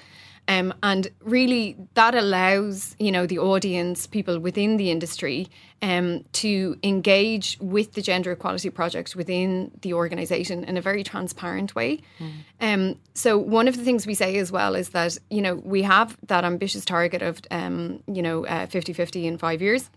Um, 0.48 0.74
and 0.82 1.08
really, 1.20 1.76
that 1.94 2.16
allows 2.16 2.96
you 2.98 3.12
know 3.12 3.26
the 3.26 3.38
audience, 3.38 4.08
people 4.08 4.40
within 4.40 4.76
the 4.76 4.90
industry, 4.90 5.48
um, 5.82 6.24
to 6.32 6.76
engage 6.82 7.58
with 7.60 7.92
the 7.92 8.02
gender 8.02 8.32
equality 8.32 8.68
project 8.70 9.14
within 9.14 9.70
the 9.82 9.94
organisation 9.94 10.64
in 10.64 10.76
a 10.76 10.80
very 10.80 11.04
transparent 11.04 11.76
way. 11.76 12.00
Mm. 12.18 12.32
Um, 12.60 12.98
so 13.14 13.38
one 13.38 13.68
of 13.68 13.76
the 13.76 13.84
things 13.84 14.04
we 14.04 14.14
say 14.14 14.36
as 14.38 14.50
well 14.50 14.74
is 14.74 14.88
that 14.90 15.16
you 15.30 15.42
know 15.42 15.54
we 15.54 15.82
have 15.82 16.16
that 16.26 16.44
ambitious 16.44 16.84
target 16.84 17.22
of 17.22 17.40
um, 17.52 18.02
you 18.08 18.22
know 18.22 18.44
uh, 18.46 18.66
50-50 18.66 19.24
in 19.24 19.38
five 19.38 19.62
years, 19.62 19.90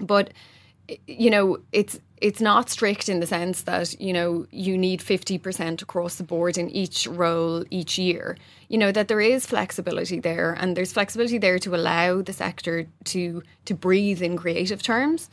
but 0.00 0.32
you 1.06 1.30
know, 1.30 1.58
it's 1.72 1.98
it's 2.20 2.40
not 2.40 2.68
strict 2.68 3.08
in 3.08 3.20
the 3.20 3.26
sense 3.26 3.62
that 3.62 3.98
you 4.00 4.12
know 4.12 4.46
you 4.50 4.76
need 4.76 5.00
50% 5.00 5.82
across 5.82 6.16
the 6.16 6.22
board 6.22 6.58
in 6.58 6.68
each 6.70 7.06
role 7.06 7.64
each 7.70 7.98
year. 7.98 8.36
You 8.68 8.78
know 8.78 8.92
that 8.92 9.08
there 9.08 9.20
is 9.20 9.46
flexibility 9.46 10.20
there 10.20 10.52
and 10.52 10.76
there's 10.76 10.92
flexibility 10.92 11.38
there 11.38 11.58
to 11.60 11.74
allow 11.74 12.22
the 12.22 12.32
sector 12.32 12.86
to 13.04 13.42
to 13.64 13.74
breathe 13.74 14.22
in 14.22 14.36
creative 14.36 14.82
terms. 14.82 15.30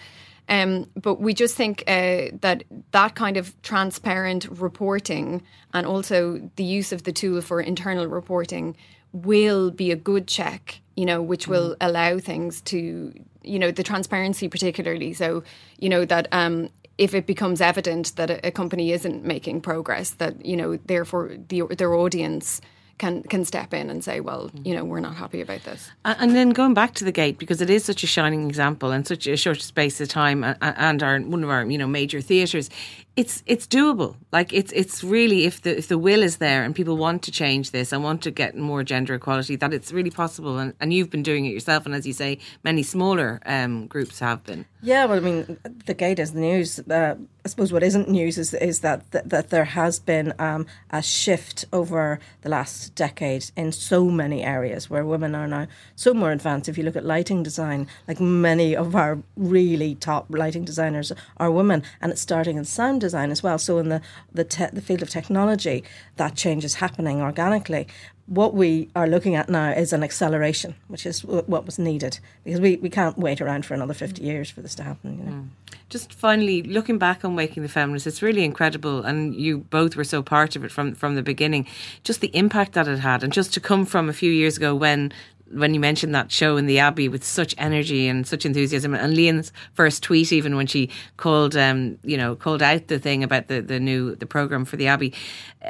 Um, 0.50 0.90
but 0.96 1.20
we 1.20 1.34
just 1.34 1.56
think 1.56 1.84
uh, 1.88 2.30
that 2.42 2.64
that 2.92 3.16
kind 3.16 3.36
of 3.38 3.54
transparent 3.64 4.48
reporting 4.50 5.44
and 5.74 5.86
also 5.86 6.50
the 6.56 6.64
use 6.64 6.94
of 6.94 7.04
the 7.04 7.12
tool 7.12 7.42
for 7.42 7.60
internal 7.60 8.08
reporting 8.08 8.78
will 9.12 9.72
be 9.72 9.92
a 9.92 9.96
good 9.96 10.28
check 10.28 10.80
you 10.98 11.06
know 11.06 11.22
which 11.22 11.48
will 11.48 11.72
mm. 11.72 11.78
allow 11.80 12.20
things 12.20 12.62
to 12.62 13.14
you 13.44 13.60
know 13.60 13.72
the 13.72 13.84
transparency 13.84 14.50
particularly 14.50 15.14
so 15.14 15.44
you 15.78 15.88
know 15.88 16.04
that 16.04 16.28
um, 16.34 16.70
if 16.98 17.14
it 17.14 17.26
becomes 17.26 17.62
evident 17.62 18.16
that 18.18 18.30
a, 18.30 18.48
a, 18.48 18.52
company 18.52 18.92
isn't 18.92 19.24
making 19.24 19.62
progress 19.62 20.12
that 20.12 20.46
you 20.46 20.58
know 20.58 20.76
therefore 20.88 21.32
the, 21.48 21.62
their 21.78 21.94
audience 21.94 22.60
can 22.98 23.24
can 23.24 23.46
step 23.46 23.74
in 23.74 23.90
and 23.90 24.04
say, 24.04 24.20
well, 24.20 24.50
you 24.64 24.74
know, 24.74 24.84
we're 24.84 25.00
not 25.00 25.16
happy 25.16 25.42
about 25.42 25.64
this. 25.64 25.92
And 26.04 26.36
then 26.36 26.50
going 26.50 26.74
back 26.74 26.96
to 26.96 27.04
the 27.04 27.12
gate 27.12 27.38
because 27.38 27.62
it 27.62 27.70
is 27.70 27.86
such 27.86 28.04
a 28.04 28.08
shining 28.08 28.48
example 28.48 28.92
in 28.92 29.06
such 29.06 29.28
a 29.28 29.38
short 29.38 29.62
space 29.62 30.02
of 30.02 30.10
time, 30.10 30.44
and 30.62 31.04
our 31.04 31.20
one 31.20 31.44
of 31.44 31.50
our 31.50 31.66
you 31.66 31.78
know 31.78 31.88
major 31.88 32.22
theatres 32.22 32.70
it's 33.18 33.44
it's 33.48 33.66
doable. 33.66 34.16
Like 34.32 34.54
it's 34.54 34.72
it's 34.74 35.04
really 35.04 35.46
if 35.46 35.64
the 35.64 35.76
if 35.76 35.88
the 35.88 35.98
will 35.98 36.22
is 36.22 36.38
there 36.38 36.64
and 36.64 36.76
people 36.76 36.98
want 36.98 37.24
to 37.24 37.32
change 37.32 37.72
this 37.72 37.92
and 37.92 38.04
want 38.04 38.22
to 38.22 38.32
get 38.32 38.56
more 38.56 38.84
gender 38.84 39.16
equality, 39.16 39.56
that 39.56 39.74
it's 39.74 39.92
really 39.92 40.12
possible. 40.12 40.60
And, 40.60 40.74
and 40.80 40.94
you've 40.94 41.10
been 41.10 41.24
doing 41.24 41.48
it 41.48 41.50
yourself, 41.50 41.88
and 41.88 41.96
as 41.96 42.06
you 42.06 42.14
say, 42.14 42.38
many 42.64 42.84
smaller 42.84 43.42
um, 43.48 43.88
groups 43.88 44.20
have 44.20 44.44
been. 44.46 44.66
Yeah, 44.84 45.06
well, 45.06 45.18
I 45.18 45.22
mean, 45.22 45.58
the 45.88 45.96
gate 45.96 46.20
is 46.20 46.34
the 46.34 46.40
news. 46.40 46.80
Uh, 46.80 47.16
I 47.44 47.50
suppose 47.50 47.74
what 47.74 47.82
isn't 47.82 48.08
news 48.10 48.38
is 48.38 48.54
is 48.54 48.82
that 48.82 49.10
that, 49.12 49.30
that 49.30 49.50
there 49.50 49.66
has 49.66 50.00
been 50.00 50.34
um, 50.38 50.68
a 50.92 51.02
shift 51.02 51.66
over 51.74 52.20
the 52.42 52.50
last 52.50 52.94
decade 52.94 53.50
in 53.56 53.72
so 53.72 54.06
many 54.06 54.44
areas 54.44 54.90
where 54.90 55.04
women 55.04 55.34
are 55.34 55.48
now 55.48 55.68
so 55.96 56.14
more 56.14 56.32
advanced. 56.32 56.70
If 56.70 56.78
you 56.78 56.84
look 56.84 56.96
at 56.96 57.06
lighting 57.06 57.42
design, 57.42 57.88
like 58.08 58.20
many 58.20 58.76
of 58.76 58.96
our 58.96 59.20
really 59.36 59.96
top 59.96 60.28
lighting 60.30 60.66
designers 60.66 61.12
are 61.38 61.50
women, 61.50 61.82
and 62.00 62.12
it's 62.12 62.22
starting 62.22 62.58
in 62.58 62.66
sound 62.66 63.02
design 63.08 63.32
as 63.32 63.42
well. 63.42 63.58
So 63.58 63.78
in 63.78 63.90
the 63.90 64.02
the, 64.34 64.44
te- 64.44 64.74
the 64.74 64.82
field 64.82 65.02
of 65.02 65.10
technology, 65.10 65.84
that 66.18 66.36
change 66.36 66.64
is 66.70 66.76
happening 66.76 67.22
organically. 67.22 67.88
What 68.28 68.54
we 68.54 68.90
are 68.94 69.08
looking 69.08 69.36
at 69.36 69.48
now 69.50 69.72
is 69.72 69.94
an 69.94 70.04
acceleration, 70.04 70.76
which 70.90 71.06
is 71.06 71.22
w- 71.22 71.44
what 71.48 71.66
was 71.66 71.80
needed 71.80 72.20
because 72.44 72.60
we, 72.60 72.76
we 72.76 72.90
can't 72.90 73.18
wait 73.18 73.40
around 73.40 73.66
for 73.66 73.74
another 73.74 73.94
50 73.94 74.22
years 74.22 74.50
for 74.50 74.62
this 74.62 74.76
to 74.76 74.84
happen. 74.84 75.18
You 75.18 75.24
know? 75.24 75.32
Mm. 75.32 75.48
Just 75.90 76.12
finally, 76.12 76.62
looking 76.64 76.98
back 76.98 77.24
on 77.24 77.38
Waking 77.38 77.64
the 77.64 77.70
Feminist, 77.70 78.06
it's 78.06 78.22
really 78.22 78.44
incredible, 78.44 79.04
and 79.04 79.34
you 79.34 79.60
both 79.60 79.96
were 79.96 80.04
so 80.04 80.22
part 80.22 80.58
of 80.58 80.66
it 80.66 80.72
from, 80.72 80.94
from 80.94 81.16
the 81.16 81.24
beginning. 81.24 81.66
Just 82.04 82.20
the 82.20 82.36
impact 82.36 82.74
that 82.74 82.90
it 82.90 83.00
had, 83.00 83.24
and 83.24 83.32
just 83.32 83.54
to 83.54 83.62
come 83.62 83.86
from 83.86 84.10
a 84.10 84.14
few 84.14 84.32
years 84.32 84.58
ago 84.58 84.76
when 84.76 85.14
when 85.52 85.74
you 85.74 85.80
mentioned 85.80 86.14
that 86.16 86.32
show 86.32 86.58
in 86.58 86.66
the 86.66 86.80
Abbey 86.80 87.08
with 87.08 87.24
such 87.24 87.56
energy 87.58 88.08
and 88.08 88.28
such 88.28 88.46
enthusiasm, 88.46 88.94
and 88.94 89.16
Lian's 89.16 89.52
first 89.74 90.04
tweet, 90.04 90.32
even 90.32 90.56
when 90.56 90.68
she 90.68 90.90
called, 91.18 91.56
um, 91.56 91.98
you 92.04 92.18
know, 92.18 92.36
called 92.36 92.62
out 92.62 92.88
the 92.88 93.00
thing 93.00 93.24
about 93.24 93.48
the, 93.48 93.62
the 93.62 93.80
new 93.80 94.16
the 94.16 94.26
program 94.26 94.66
for 94.66 94.78
the 94.78 94.88
Abbey, 94.88 95.14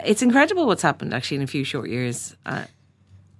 it's 0.06 0.22
incredible 0.22 0.66
what's 0.66 0.82
happened 0.82 1.14
actually 1.14 1.38
in 1.38 1.44
a 1.44 1.48
few 1.48 1.64
short 1.64 1.90
years. 1.90 2.36
Uh, 2.46 2.66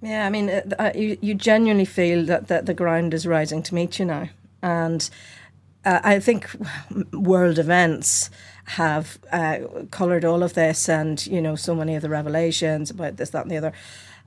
Yeah, 0.00 0.26
I 0.26 0.30
mean, 0.30 0.48
uh, 0.48 0.62
uh, 0.78 0.92
you, 0.94 1.18
you 1.20 1.34
genuinely 1.34 1.84
feel 1.84 2.24
that, 2.26 2.46
that 2.46 2.66
the 2.66 2.74
ground 2.74 3.14
is 3.14 3.26
rising 3.26 3.64
to 3.64 3.74
meet 3.74 3.98
you 3.98 4.04
now. 4.04 4.28
And 4.62 5.10
uh, 5.84 6.00
I 6.04 6.20
think 6.20 6.48
world 7.12 7.58
events 7.58 8.30
have 8.64 9.18
uh, 9.32 9.58
coloured 9.90 10.24
all 10.24 10.42
of 10.42 10.52
this, 10.52 10.88
and 10.88 11.26
you 11.26 11.40
know, 11.40 11.56
so 11.56 11.74
many 11.74 11.96
of 11.96 12.02
the 12.02 12.08
revelations 12.08 12.90
about 12.90 13.16
this, 13.16 13.30
that, 13.30 13.42
and 13.42 13.50
the 13.50 13.56
other, 13.56 13.72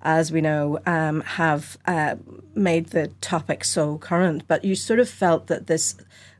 as 0.01 0.31
we 0.31 0.41
know, 0.41 0.79
um, 0.85 1.21
have 1.21 1.77
uh, 1.85 2.15
made 2.55 2.87
the 2.87 3.07
topic 3.21 3.63
so 3.63 3.97
current. 3.97 4.47
But 4.47 4.63
you 4.65 4.75
sort 4.75 4.99
of 4.99 5.09
felt 5.09 5.47
that 5.47 5.67
this 5.67 5.95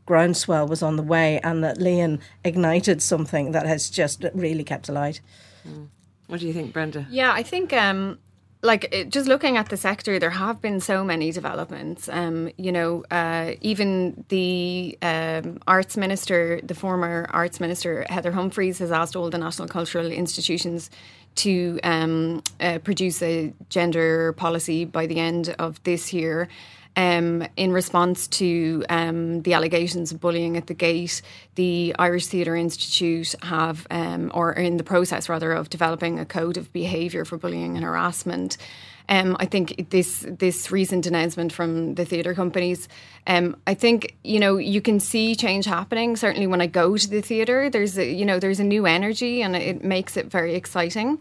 groundswell 0.06 0.68
was 0.68 0.82
on 0.82 0.96
the 0.96 1.04
way, 1.04 1.40
and 1.44 1.64
that 1.64 1.78
Lian 1.78 2.20
ignited 2.44 3.02
something 3.02 3.52
that 3.52 3.66
has 3.66 3.90
just 3.90 4.26
really 4.34 4.64
kept 4.64 4.90
alight. 4.90 5.22
Mm. 5.68 5.88
What 6.28 6.40
do 6.40 6.48
you 6.48 6.54
think, 6.54 6.74
Brenda? 6.74 7.06
Yeah, 7.10 7.34
I 7.34 7.44
think 7.44 7.74
um, 7.74 8.18
like 8.64 9.08
just 9.10 9.28
looking 9.28 9.58
at 9.58 9.70
the 9.70 9.78
sector, 9.78 10.20
there 10.20 10.30
have 10.30 10.62
been 10.62 10.80
so 10.80 11.04
many 11.04 11.32
developments. 11.32 12.08
Um, 12.08 12.50
you 12.58 12.72
know, 12.72 13.04
uh, 13.10 13.54
even 13.62 14.24
the 14.30 14.98
um, 15.02 15.60
arts 15.68 15.98
minister, 15.98 16.62
the 16.64 16.76
former 16.76 17.28
arts 17.32 17.60
minister 17.60 18.06
Heather 18.10 18.32
Humphreys, 18.32 18.80
has 18.80 18.92
asked 18.92 19.16
all 19.16 19.30
the 19.30 19.38
national 19.38 19.68
cultural 19.68 20.12
institutions 20.12 20.90
to 21.36 21.80
um, 21.84 22.44
uh, 22.60 22.80
produce 22.80 23.22
a 23.22 23.54
gender 23.70 24.34
policy 24.34 24.86
by 24.86 25.08
the 25.08 25.20
end 25.20 25.56
of 25.60 25.82
this 25.84 26.14
year 26.14 26.50
um, 26.96 27.48
in 27.56 27.72
response 27.72 28.28
to 28.28 28.84
um, 28.90 29.42
the 29.44 29.54
allegations 29.54 30.12
of 30.12 30.20
bullying 30.20 30.58
at 30.58 30.68
the 30.68 30.74
gate, 30.74 31.22
the 31.56 31.96
Irish 31.98 32.28
Theatre 32.28 32.56
Institute 32.56 33.34
have, 33.44 33.88
um, 33.90 34.32
or 34.34 34.50
are 34.50 34.54
in 34.54 34.78
the 34.78 34.84
process 34.84 35.30
rather, 35.30 35.54
of 35.54 35.70
developing 35.70 36.20
a 36.20 36.26
code 36.26 36.58
of 36.58 36.72
behaviour 36.74 37.24
for 37.24 37.38
bullying 37.38 37.76
and 37.76 37.86
harassment. 37.86 38.58
Um, 39.12 39.36
I 39.42 39.46
think 39.46 39.90
this 39.90 40.26
this 40.26 40.72
recent 40.72 41.06
announcement 41.06 41.52
from 41.52 41.96
the 41.96 42.06
theatre 42.06 42.34
companies, 42.34 42.88
um, 43.28 43.58
I 43.68 43.74
think 43.74 44.16
you 44.24 44.40
know 44.40 44.56
you 44.56 44.80
can 44.80 45.02
see 45.02 45.36
change 45.36 45.66
happening. 45.66 46.16
Certainly, 46.16 46.48
when 46.48 46.62
I 46.62 46.68
go 46.68 46.96
to 46.96 47.10
the 47.10 47.22
theatre, 47.22 47.70
there's 47.70 47.98
a, 47.98 48.10
you 48.10 48.26
know 48.26 48.40
there's 48.40 48.62
a 48.62 48.64
new 48.64 48.86
energy, 48.86 49.42
and 49.44 49.54
it 49.54 49.84
makes 49.84 50.16
it 50.16 50.28
very 50.28 50.56
exciting. 50.56 51.20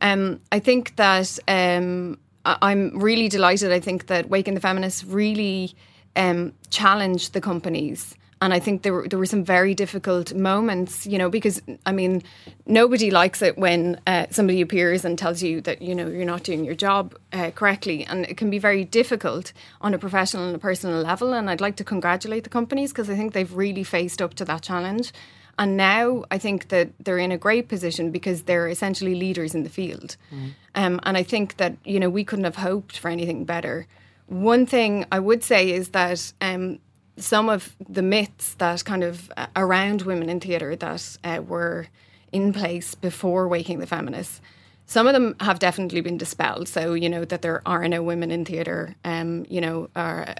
Um, 0.00 0.40
I 0.52 0.60
think 0.60 0.94
that 0.94 1.36
um, 1.48 2.18
I'm 2.44 2.96
really 3.00 3.28
delighted. 3.28 3.72
I 3.72 3.80
think 3.80 4.06
that 4.06 4.28
Waking 4.28 4.54
the 4.54 4.60
Feminists 4.60 5.02
really 5.02 5.74
um, 6.14 6.52
challenged 6.70 7.32
the 7.32 7.40
companies. 7.40 8.14
And 8.44 8.52
I 8.52 8.60
think 8.60 8.82
there 8.82 8.92
were, 8.92 9.08
there 9.08 9.18
were 9.18 9.24
some 9.24 9.42
very 9.42 9.74
difficult 9.74 10.34
moments, 10.34 11.06
you 11.06 11.16
know, 11.16 11.30
because 11.30 11.62
I 11.86 11.92
mean, 11.92 12.22
nobody 12.66 13.10
likes 13.10 13.40
it 13.40 13.56
when 13.56 13.98
uh, 14.06 14.26
somebody 14.28 14.60
appears 14.60 15.02
and 15.02 15.18
tells 15.18 15.42
you 15.42 15.62
that 15.62 15.80
you 15.80 15.94
know 15.94 16.08
you're 16.08 16.26
not 16.26 16.42
doing 16.42 16.62
your 16.62 16.74
job 16.74 17.16
uh, 17.32 17.52
correctly, 17.52 18.04
and 18.04 18.26
it 18.26 18.36
can 18.36 18.50
be 18.50 18.58
very 18.58 18.84
difficult 18.84 19.54
on 19.80 19.94
a 19.94 19.98
professional 19.98 20.44
and 20.44 20.54
a 20.54 20.58
personal 20.58 21.00
level. 21.00 21.32
And 21.32 21.48
I'd 21.48 21.62
like 21.62 21.76
to 21.76 21.84
congratulate 21.84 22.44
the 22.44 22.50
companies 22.50 22.92
because 22.92 23.08
I 23.08 23.16
think 23.16 23.32
they've 23.32 23.50
really 23.50 23.82
faced 23.82 24.20
up 24.20 24.34
to 24.34 24.44
that 24.44 24.60
challenge. 24.60 25.10
And 25.58 25.78
now 25.78 26.24
I 26.30 26.36
think 26.36 26.68
that 26.68 26.90
they're 27.02 27.16
in 27.16 27.32
a 27.32 27.38
great 27.38 27.68
position 27.68 28.10
because 28.10 28.42
they're 28.42 28.68
essentially 28.68 29.14
leaders 29.14 29.54
in 29.54 29.62
the 29.62 29.70
field. 29.70 30.18
Mm. 30.30 30.54
Um, 30.74 31.00
and 31.04 31.16
I 31.16 31.22
think 31.22 31.56
that, 31.56 31.76
you 31.84 31.98
know, 31.98 32.10
we 32.10 32.24
couldn't 32.24 32.44
have 32.44 32.56
hoped 32.56 32.98
for 32.98 33.08
anything 33.08 33.46
better. 33.46 33.86
One 34.26 34.66
thing 34.66 35.06
I 35.10 35.18
would 35.18 35.42
say 35.42 35.70
is 35.70 35.90
that 35.90 36.32
um, 36.42 36.78
some 37.16 37.48
of 37.48 37.74
the 37.88 38.02
myths 38.02 38.54
that 38.54 38.84
kind 38.84 39.04
of 39.04 39.30
uh, 39.36 39.46
around 39.56 40.02
women 40.02 40.28
in 40.28 40.40
theatre 40.40 40.74
that 40.76 41.16
uh, 41.24 41.42
were 41.46 41.86
in 42.32 42.52
place 42.52 42.94
before 42.94 43.46
Waking 43.46 43.78
the 43.78 43.86
Feminists, 43.86 44.40
some 44.86 45.06
of 45.06 45.12
them 45.14 45.34
have 45.40 45.58
definitely 45.58 46.00
been 46.00 46.18
dispelled. 46.18 46.68
So, 46.68 46.94
you 46.94 47.08
know, 47.08 47.24
that 47.24 47.42
there 47.42 47.62
are 47.66 47.88
no 47.88 48.02
women 48.02 48.30
in 48.30 48.44
theatre, 48.44 48.94
um, 49.04 49.46
you 49.48 49.60
know, 49.60 49.88
are, 49.96 50.34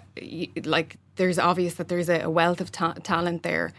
like 0.65 0.97
there's 1.17 1.39
obvious 1.39 1.75
that 1.75 1.89
there's 1.89 2.11
a, 2.11 2.29
wealth 2.29 2.61
of 2.61 2.71
ta- 2.71 2.95
talent 3.03 3.43
there. 3.43 3.73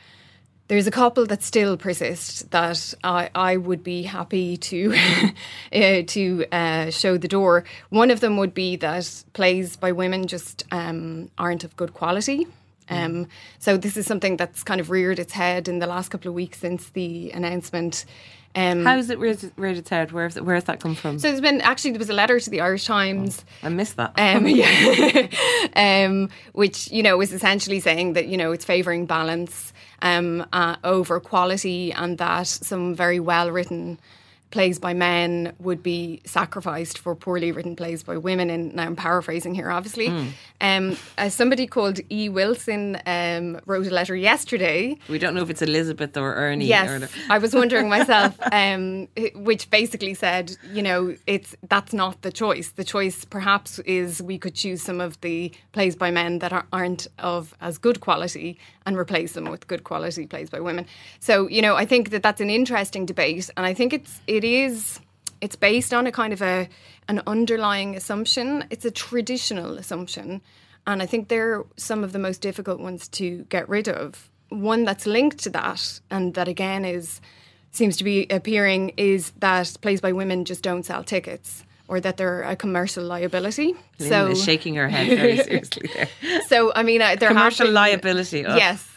There's 0.68 0.88
a 0.88 0.92
couple 0.92 1.28
that 1.28 1.44
still 1.44 1.78
persist 1.78 2.50
that 2.50 2.96
I, 3.04 3.30
I 3.36 3.58
would 3.58 3.84
be 3.84 4.02
happy 4.04 4.58
to 4.58 4.96
uh, 5.74 6.02
to 6.08 6.46
uh, 6.52 6.90
show 6.90 7.18
the 7.18 7.28
door. 7.28 7.66
One 7.90 8.10
of 8.10 8.20
them 8.20 8.38
would 8.38 8.56
be 8.56 8.76
that 8.78 9.24
plays 9.34 9.76
by 9.76 9.92
women 9.92 10.26
just 10.26 10.64
um, 10.72 11.30
aren't 11.38 11.64
of 11.64 11.76
good 11.76 11.94
quality. 11.94 12.48
Mm. 12.90 13.06
Um, 13.06 13.28
so 13.60 13.78
this 13.78 13.98
is 13.98 14.06
something 14.06 14.38
that's 14.38 14.64
kind 14.64 14.80
of 14.80 14.90
reared 14.90 15.20
its 15.20 15.34
head 15.34 15.68
in 15.68 15.80
the 15.80 15.88
last 15.88 16.10
couple 16.10 16.30
of 16.30 16.36
weeks 16.36 16.60
since 16.60 16.90
the 16.90 17.32
announcement. 17.32 18.06
Um, 18.56 18.86
has 18.86 19.10
it 19.10 19.20
reared, 19.20 19.52
reared 19.58 19.78
its 19.78 19.90
head? 19.90 20.14
Where 20.14 20.24
has, 20.24 20.40
where 20.40 20.56
has 20.56 20.64
that 20.66 20.80
come 20.80 20.96
from? 20.96 21.20
So 21.20 21.28
there's 21.28 21.42
been 21.42 21.60
actually 21.62 21.92
there 21.92 22.00
was 22.00 22.10
a 22.10 22.14
letter 22.14 22.40
to 22.40 22.50
the 22.50 22.62
Irish 22.62 22.86
Times. 22.86 23.44
Oh, 23.64 23.68
I 23.68 23.70
missed 23.70 23.98
that. 23.98 24.14
Um, 24.18 24.48
yeah, 24.48 25.28
um, 25.76 26.30
which 26.54 26.90
you 26.90 27.04
know 27.04 27.22
is 27.22 27.34
essentially 27.34 27.82
saying 27.82 28.14
that 28.14 28.28
you 28.28 28.38
know 28.38 28.54
it's 28.54 28.64
favouring 28.64 29.08
balance 29.08 29.74
um, 30.02 30.46
uh, 30.54 30.78
over 30.86 31.20
quality, 31.20 31.92
and 31.92 32.18
that 32.18 32.48
some 32.48 32.96
very 32.96 33.20
well 33.20 33.52
written 33.52 34.00
plays 34.52 34.80
by 34.80 34.94
men 34.94 35.54
would 35.60 35.84
be 35.84 36.22
sacrificed 36.26 36.98
for 36.98 37.16
poorly 37.16 37.52
written 37.52 37.76
plays 37.76 38.04
by 38.04 38.18
women. 38.18 38.50
And 38.50 38.74
now 38.74 38.84
I'm 38.84 38.96
paraphrasing 38.96 39.54
here, 39.54 39.70
obviously. 39.70 40.08
Mm. 40.08 40.32
Um, 40.62 40.98
uh, 41.18 41.30
somebody 41.30 41.68
called 41.68 42.00
E. 42.10 42.30
Wilson 42.30 42.98
um, 43.06 43.60
wrote 43.66 43.88
a 43.88 43.90
letter 43.90 44.16
yesterday. 44.16 44.98
We 45.10 45.20
don't 45.20 45.34
know 45.34 45.42
if 45.42 45.50
it's 45.50 45.62
Elizabeth 45.62 46.16
or 46.16 46.36
Ernie. 46.36 46.66
Yes, 46.66 47.04
or 47.04 47.10
I 47.30 47.38
was 47.38 47.54
wondering 47.54 47.90
myself, 47.98 48.38
um, 48.52 49.08
which 49.36 49.70
basically 49.70 50.14
said, 50.14 50.56
you 50.72 50.82
know, 50.82 51.16
it's 51.28 51.56
that's 51.68 51.94
not 51.94 52.22
the 52.22 52.32
choice. 52.32 52.70
The 52.70 52.84
choice 52.84 53.26
perhaps 53.26 53.80
is 53.80 54.22
we 54.22 54.38
could 54.38 54.56
choose 54.56 54.82
some 54.82 55.02
of 55.02 55.20
the 55.22 55.52
plays 55.74 55.96
by 55.96 56.12
men 56.12 56.40
that 56.40 56.54
are, 56.54 56.66
aren't 56.72 57.08
of 57.20 57.54
as 57.62 57.78
good 57.78 58.00
quality 58.00 58.58
and 58.86 58.98
replace 58.98 59.34
them 59.34 59.46
with 59.46 59.68
good 59.68 59.84
quality 59.84 60.28
plays 60.28 60.50
by 60.50 60.60
women. 60.60 60.86
So, 61.20 61.48
you 61.48 61.62
know, 61.62 61.76
I 61.76 61.86
think 61.86 62.12
that 62.12 62.22
that's 62.22 62.40
an 62.40 62.50
interesting 62.50 63.06
debate, 63.06 63.50
and 63.58 63.66
I 63.66 63.74
think 63.74 63.94
it's 63.94 64.22
it 64.28 64.35
is 64.44 65.00
it's 65.42 65.56
based 65.56 65.94
on 65.94 66.08
a 66.08 66.12
kind 66.12 66.34
of 66.34 66.42
a 66.42 66.68
an 67.08 67.22
underlying 67.28 67.96
assumption. 67.96 68.66
It's 68.70 68.86
a 68.86 68.92
traditional 68.92 69.78
assumption, 69.78 70.42
and 70.88 71.02
I 71.02 71.06
think 71.06 71.28
they're 71.28 71.64
some 71.78 72.04
of 72.04 72.14
the 72.14 72.20
most 72.20 72.42
difficult 72.42 72.80
ones 72.80 73.08
to 73.10 73.46
get 73.50 73.70
rid 73.70 73.88
of. 73.88 74.30
One 74.50 74.84
that's 74.86 75.06
linked 75.06 75.40
to 75.44 75.50
that, 75.52 76.00
and 76.10 76.34
that 76.34 76.48
again 76.48 76.86
is 76.86 77.22
seems 77.72 77.98
to 77.98 78.04
be 78.04 78.26
appearing, 78.30 78.94
is 78.98 79.32
that 79.40 79.76
plays 79.82 80.02
by 80.02 80.14
women 80.14 80.46
just 80.46 80.64
don't 80.64 80.84
sell 80.84 81.04
tickets 81.04 81.64
or 81.88 82.00
that 82.00 82.18
they're 82.18 82.42
a 82.44 82.56
commercial 82.56 83.04
liability. 83.04 83.76
Lynne 84.00 84.10
so 84.10 84.28
is 84.28 84.44
shaking 84.44 84.76
her 84.76 84.90
head 84.90 85.08
very 85.08 85.38
seriously 85.38 85.90
there. 85.94 86.10
So 86.48 86.72
I 86.76 86.84
mean, 86.84 87.02
uh, 87.02 87.16
there 87.16 87.30
commercial 87.30 87.68
been, 87.68 87.76
liability. 87.76 88.46
Oh. 88.46 88.56
Yes, 88.56 88.88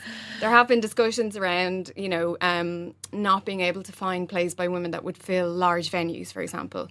there 0.40 0.50
have 0.50 0.68
been 0.68 0.80
discussions 0.80 1.36
around 1.36 1.92
you 1.96 2.08
know 2.08 2.36
um, 2.40 2.94
not 3.12 3.44
being 3.44 3.60
able 3.60 3.82
to 3.82 3.92
find 3.92 4.28
plays 4.28 4.54
by 4.54 4.68
women 4.68 4.92
that 4.92 5.04
would 5.04 5.16
fill 5.16 5.50
large 5.50 5.90
venues, 5.90 6.32
for 6.32 6.42
example. 6.42 6.88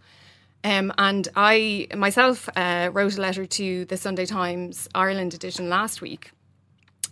Um, 0.63 0.91
and 0.97 1.27
I 1.35 1.87
myself 1.95 2.49
uh, 2.55 2.89
wrote 2.91 3.17
a 3.17 3.21
letter 3.21 3.45
to 3.45 3.85
the 3.85 3.97
Sunday 3.97 4.25
Times 4.25 4.87
Ireland 4.93 5.33
edition 5.33 5.69
last 5.69 6.01
week 6.01 6.31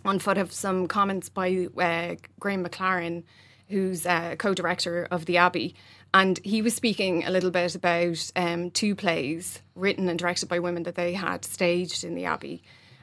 on 0.04 0.18
foot 0.18 0.38
of 0.38 0.52
some 0.52 0.86
comments 0.86 1.28
by 1.28 1.68
uh, 1.78 2.16
Graham 2.38 2.64
McLaren, 2.64 3.24
who's 3.68 4.06
uh, 4.06 4.36
co-director 4.38 5.08
of 5.10 5.26
the 5.26 5.36
Abbey, 5.38 5.74
and 6.12 6.38
he 6.44 6.62
was 6.62 6.74
speaking 6.74 7.24
a 7.24 7.30
little 7.30 7.50
bit 7.50 7.74
about 7.74 8.30
um, 8.36 8.70
two 8.70 8.94
plays 8.94 9.60
written 9.74 10.08
and 10.08 10.18
directed 10.18 10.48
by 10.48 10.58
women 10.58 10.84
that 10.84 10.94
they 10.94 11.12
had 11.12 11.44
staged 11.44 12.04
in 12.04 12.14
the 12.14 12.24
Abbey. 12.24 12.62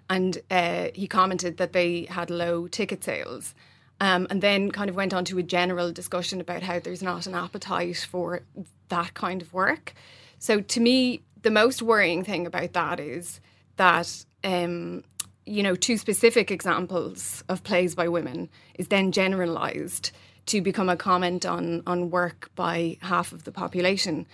And 0.10 0.40
uh, 0.52 0.88
he 0.94 1.08
commented 1.08 1.58
that 1.58 1.74
they 1.74 2.06
had 2.10 2.30
low 2.30 2.68
ticket 2.68 3.04
sales. 3.04 3.56
Um, 4.02 4.28
and 4.30 4.42
then 4.42 4.72
kind 4.72 4.90
of 4.90 4.96
went 4.96 5.14
on 5.14 5.24
to 5.26 5.38
a 5.38 5.44
general 5.44 5.92
discussion 5.92 6.42
about 6.42 6.64
how 6.64 6.80
there's 6.80 7.04
not 7.04 7.26
an 7.26 7.36
appetite 7.36 8.06
for 8.10 8.42
that 8.90 9.14
kind 9.14 9.42
of 9.42 9.54
work. 9.54 9.94
So 10.40 10.60
to 10.60 10.80
me, 10.82 11.22
the 11.44 11.52
most 11.52 11.82
worrying 11.82 12.24
thing 12.24 12.46
about 12.46 12.74
that 12.74 13.00
is 13.00 13.40
that 13.78 14.26
um, 14.44 15.04
you 15.46 15.64
know 15.64 15.76
two 15.76 15.98
specific 15.98 16.52
examples 16.52 17.44
of 17.50 17.64
plays 17.64 17.96
by 17.96 18.08
women 18.08 18.50
is 18.76 18.88
then 18.88 19.12
generalized 19.12 20.12
to 20.48 20.62
become 20.62 20.90
a 20.90 20.98
comment 20.98 21.46
on 21.46 21.84
on 21.88 22.10
work 22.10 22.50
by 22.56 22.98
half 23.02 23.32
of 23.32 23.44
the 23.44 23.52
population. 23.52 24.26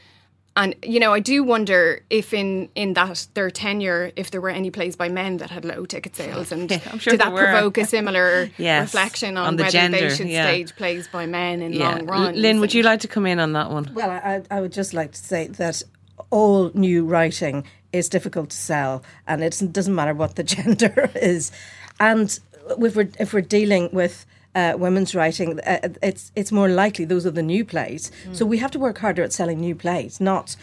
And 0.56 0.76
you 0.84 1.00
know, 1.00 1.14
I 1.14 1.20
do 1.20 1.44
wonder 1.44 2.02
if 2.10 2.34
in 2.34 2.70
in 2.76 2.94
that 2.94 3.28
their 3.34 3.50
tenure, 3.50 4.12
if 4.16 4.32
there 4.32 4.42
were 4.42 4.50
any 4.50 4.72
plays 4.72 4.96
by 4.96 5.08
men 5.08 5.38
that 5.38 5.50
had 5.50 5.64
low 5.64 5.86
ticket 5.86 6.16
sales, 6.16 6.52
and 6.52 6.70
yeah, 6.72 6.98
sure 6.98 7.12
did 7.12 7.22
that 7.22 7.34
provoke 7.34 7.78
a 7.78 7.86
similar 7.86 8.50
yes, 8.58 8.94
reflection 8.94 9.38
on, 9.38 9.48
on 9.48 9.56
the 9.56 9.64
whether 9.64 9.72
gender, 9.72 9.98
they 9.98 10.16
should 10.16 10.28
yeah. 10.28 10.48
stage 10.48 10.76
plays 10.76 11.08
by 11.08 11.26
men 11.26 11.62
in 11.62 11.74
yeah. 11.74 11.90
long 11.90 12.06
run? 12.06 12.36
Lynne, 12.36 12.60
would 12.60 12.74
you 12.74 12.84
like 12.84 13.00
to 13.02 13.08
come 13.08 13.26
in 13.26 13.40
on 13.40 13.54
that 13.54 13.70
one? 13.70 13.92
Well, 13.94 14.10
I, 14.10 14.42
I 14.52 14.60
would 14.60 14.74
just 14.74 14.94
like 14.94 15.12
to 15.14 15.20
say 15.20 15.48
that 15.48 15.82
all 16.30 16.72
new 16.74 17.06
writing 17.06 17.66
is 17.94 18.10
difficult 18.10 18.50
to 18.50 18.58
sell, 18.58 19.04
and 19.28 19.44
it 19.44 19.62
doesn't 19.72 19.96
matter 19.96 20.14
what 20.14 20.36
the 20.36 20.44
gender 20.56 21.10
is, 21.16 21.52
and 22.00 22.40
if 22.80 22.96
we're 22.96 23.10
if 23.20 23.34
we're 23.34 23.42
dealing 23.42 23.90
with 23.94 24.26
uh, 24.56 24.74
women's 24.78 25.14
writing, 25.16 25.60
uh, 25.60 25.90
it's 26.02 26.32
it's 26.36 26.52
more 26.52 26.70
likely 26.70 27.06
those 27.06 27.26
are 27.26 27.32
the 27.32 27.44
new 27.44 27.64
plays. 27.64 28.12
Mm. 28.26 28.36
So 28.36 28.46
we 28.46 28.58
have 28.58 28.72
to 28.72 28.80
work 28.80 28.98
harder 28.98 29.24
at 29.24 29.34
selling 29.34 29.60
new 29.60 29.76
plays, 29.76 30.20
not 30.20 30.56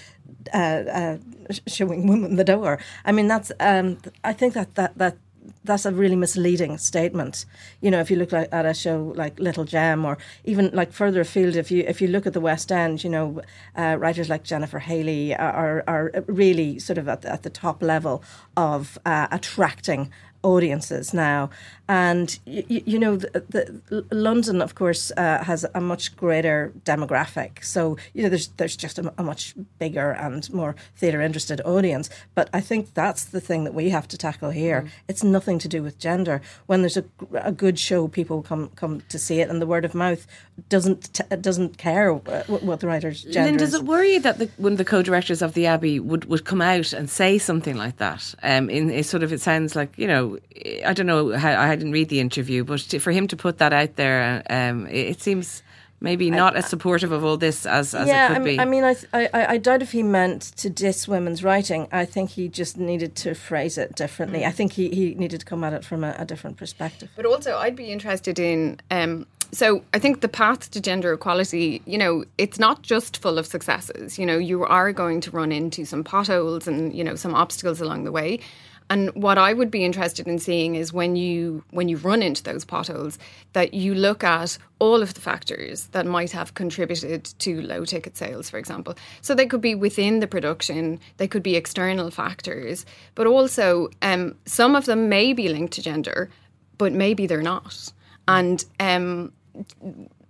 uh, 0.52 0.58
uh, 0.58 1.18
showing 1.66 2.06
women 2.06 2.36
the 2.36 2.44
door. 2.44 2.78
I 3.04 3.12
mean, 3.12 3.28
that's 3.28 3.52
um, 3.60 3.98
I 4.24 4.32
think 4.32 4.54
that 4.54 4.74
that 4.74 4.98
that 4.98 5.16
that's 5.64 5.84
a 5.84 5.92
really 5.92 6.16
misleading 6.16 6.78
statement. 6.78 7.44
You 7.80 7.90
know, 7.90 8.00
if 8.00 8.10
you 8.10 8.16
look 8.16 8.32
at, 8.32 8.52
at 8.52 8.66
a 8.66 8.74
show 8.74 9.12
like 9.16 9.38
Little 9.38 9.64
Gem, 9.64 10.04
or 10.04 10.18
even 10.44 10.70
like 10.72 10.92
further 10.92 11.20
afield, 11.20 11.56
if 11.56 11.70
you 11.70 11.84
if 11.86 12.00
you 12.00 12.08
look 12.08 12.26
at 12.26 12.32
the 12.32 12.40
West 12.40 12.72
End, 12.72 13.04
you 13.04 13.10
know, 13.10 13.40
uh, 13.76 13.96
writers 13.98 14.28
like 14.28 14.44
Jennifer 14.44 14.78
Haley 14.78 15.34
are 15.34 15.84
are 15.86 16.10
really 16.26 16.78
sort 16.78 16.98
of 16.98 17.08
at 17.08 17.22
the, 17.22 17.32
at 17.32 17.42
the 17.42 17.50
top 17.50 17.82
level 17.82 18.22
of 18.56 18.98
uh, 19.04 19.28
attracting 19.30 20.10
audiences 20.42 21.12
now. 21.12 21.50
And, 21.88 22.38
you, 22.46 22.82
you 22.84 22.98
know, 22.98 23.16
the, 23.16 23.82
the, 23.88 24.04
London, 24.10 24.60
of 24.60 24.74
course, 24.74 25.12
uh, 25.16 25.44
has 25.44 25.64
a 25.74 25.80
much 25.80 26.16
greater 26.16 26.72
demographic. 26.84 27.64
So, 27.64 27.96
you 28.12 28.22
know, 28.22 28.28
there's, 28.28 28.48
there's 28.56 28.76
just 28.76 28.98
a, 28.98 29.12
a 29.16 29.22
much 29.22 29.54
bigger 29.78 30.10
and 30.10 30.52
more 30.52 30.74
theatre 30.96 31.20
interested 31.20 31.60
audience. 31.60 32.10
But 32.34 32.50
I 32.52 32.60
think 32.60 32.94
that's 32.94 33.24
the 33.24 33.40
thing 33.40 33.64
that 33.64 33.74
we 33.74 33.90
have 33.90 34.08
to 34.08 34.18
tackle 34.18 34.50
here. 34.50 34.82
Mm. 34.82 34.88
It's 35.08 35.22
nothing 35.22 35.58
to 35.60 35.68
do 35.68 35.82
with 35.82 35.98
gender. 35.98 36.42
When 36.66 36.82
there's 36.82 36.96
a, 36.96 37.04
a 37.34 37.52
good 37.52 37.78
show, 37.78 38.08
people 38.08 38.42
come, 38.42 38.70
come 38.74 39.02
to 39.08 39.18
see 39.18 39.40
it, 39.40 39.48
and 39.48 39.62
the 39.62 39.66
word 39.66 39.84
of 39.84 39.94
mouth 39.94 40.26
doesn't 40.68 41.12
t- 41.12 41.36
doesn't 41.36 41.76
care 41.76 42.12
what 42.12 42.80
the 42.80 42.86
writer's 42.86 43.22
gender 43.22 43.50
Lynne, 43.50 43.56
does 43.58 43.74
it 43.74 43.82
worry 43.82 44.18
that 44.18 44.38
the, 44.38 44.48
one 44.56 44.72
of 44.72 44.78
the 44.78 44.84
co-directors 44.84 45.42
of 45.42 45.52
the 45.52 45.66
Abbey 45.66 46.00
would, 46.00 46.24
would 46.24 46.44
come 46.44 46.62
out 46.62 46.92
and 46.92 47.10
say 47.10 47.38
something 47.38 47.76
like 47.76 47.98
that? 47.98 48.34
Um, 48.42 48.70
in, 48.70 48.90
in 48.90 49.04
sort 49.04 49.22
of, 49.22 49.32
it 49.32 49.40
sounds 49.40 49.76
like, 49.76 49.96
you 49.98 50.06
know, 50.06 50.38
I 50.84 50.92
don't 50.92 51.06
know 51.06 51.36
how 51.36 51.50
I 51.50 51.75
didn't 51.76 51.92
read 51.92 52.08
the 52.08 52.20
interview, 52.20 52.64
but 52.64 52.80
to, 52.80 52.98
for 52.98 53.12
him 53.12 53.28
to 53.28 53.36
put 53.36 53.58
that 53.58 53.72
out 53.72 53.96
there, 53.96 54.42
um, 54.50 54.86
it, 54.88 55.08
it, 55.08 55.20
seems 55.20 55.62
maybe 56.00 56.30
not 56.30 56.54
I, 56.54 56.58
as 56.58 56.66
supportive 56.66 57.12
of 57.12 57.24
all 57.24 57.36
this 57.36 57.66
as, 57.66 57.94
as 57.94 58.08
yeah, 58.08 58.26
it 58.26 58.28
could 58.28 58.42
I, 58.42 58.44
be. 58.44 58.60
I 58.60 58.64
mean, 58.64 58.84
I, 58.84 58.96
I, 59.12 59.28
I 59.32 59.58
doubt 59.58 59.82
if 59.82 59.92
he 59.92 60.02
meant 60.02 60.42
to 60.56 60.70
diss 60.70 61.08
women's 61.08 61.42
writing. 61.42 61.88
I 61.92 62.04
think 62.04 62.30
he 62.30 62.48
just 62.48 62.76
needed 62.76 63.14
to 63.16 63.34
phrase 63.34 63.78
it 63.78 63.94
differently. 63.94 64.40
Mm. 64.40 64.48
I 64.48 64.50
think 64.50 64.72
he, 64.72 64.88
he 64.90 65.14
needed 65.14 65.40
to 65.40 65.46
come 65.46 65.64
at 65.64 65.72
it 65.72 65.84
from 65.84 66.04
a, 66.04 66.14
a 66.18 66.24
different 66.24 66.56
perspective. 66.56 67.10
But 67.16 67.26
also, 67.26 67.56
I'd 67.56 67.76
be 67.76 67.92
interested 67.92 68.38
in. 68.38 68.80
Um, 68.90 69.26
so 69.52 69.84
I 69.94 69.98
think 69.98 70.20
the 70.20 70.28
path 70.28 70.70
to 70.72 70.80
gender 70.80 71.12
equality, 71.12 71.80
you 71.86 71.98
know, 71.98 72.24
it's 72.36 72.58
not 72.58 72.82
just 72.82 73.18
full 73.18 73.38
of 73.38 73.46
successes. 73.46 74.18
You 74.18 74.26
know, 74.26 74.38
you 74.38 74.64
are 74.64 74.92
going 74.92 75.20
to 75.22 75.30
run 75.30 75.52
into 75.52 75.84
some 75.84 76.02
potholes 76.02 76.66
and 76.66 76.94
you 76.94 77.04
know 77.04 77.14
some 77.14 77.34
obstacles 77.34 77.80
along 77.80 78.04
the 78.04 78.12
way. 78.12 78.40
And 78.88 79.10
what 79.14 79.36
I 79.36 79.52
would 79.52 79.70
be 79.70 79.84
interested 79.84 80.28
in 80.28 80.38
seeing 80.38 80.76
is 80.76 80.92
when 80.92 81.16
you 81.16 81.64
when 81.70 81.88
you 81.88 81.96
run 81.96 82.22
into 82.22 82.42
those 82.42 82.64
potholes, 82.64 83.18
that 83.52 83.74
you 83.74 83.94
look 83.94 84.22
at 84.22 84.58
all 84.78 85.02
of 85.02 85.14
the 85.14 85.20
factors 85.20 85.86
that 85.88 86.06
might 86.06 86.30
have 86.30 86.54
contributed 86.54 87.24
to 87.40 87.62
low 87.62 87.84
ticket 87.84 88.16
sales, 88.16 88.48
for 88.48 88.58
example. 88.58 88.94
So 89.22 89.34
they 89.34 89.46
could 89.46 89.60
be 89.60 89.74
within 89.74 90.20
the 90.20 90.26
production, 90.26 91.00
they 91.16 91.26
could 91.26 91.42
be 91.42 91.56
external 91.56 92.10
factors, 92.10 92.86
but 93.14 93.26
also 93.26 93.88
um, 94.02 94.36
some 94.44 94.76
of 94.76 94.84
them 94.84 95.08
may 95.08 95.32
be 95.32 95.48
linked 95.48 95.72
to 95.74 95.82
gender, 95.82 96.30
but 96.78 96.92
maybe 96.92 97.26
they're 97.26 97.42
not. 97.42 97.92
And 98.28 98.64
um, 98.78 99.32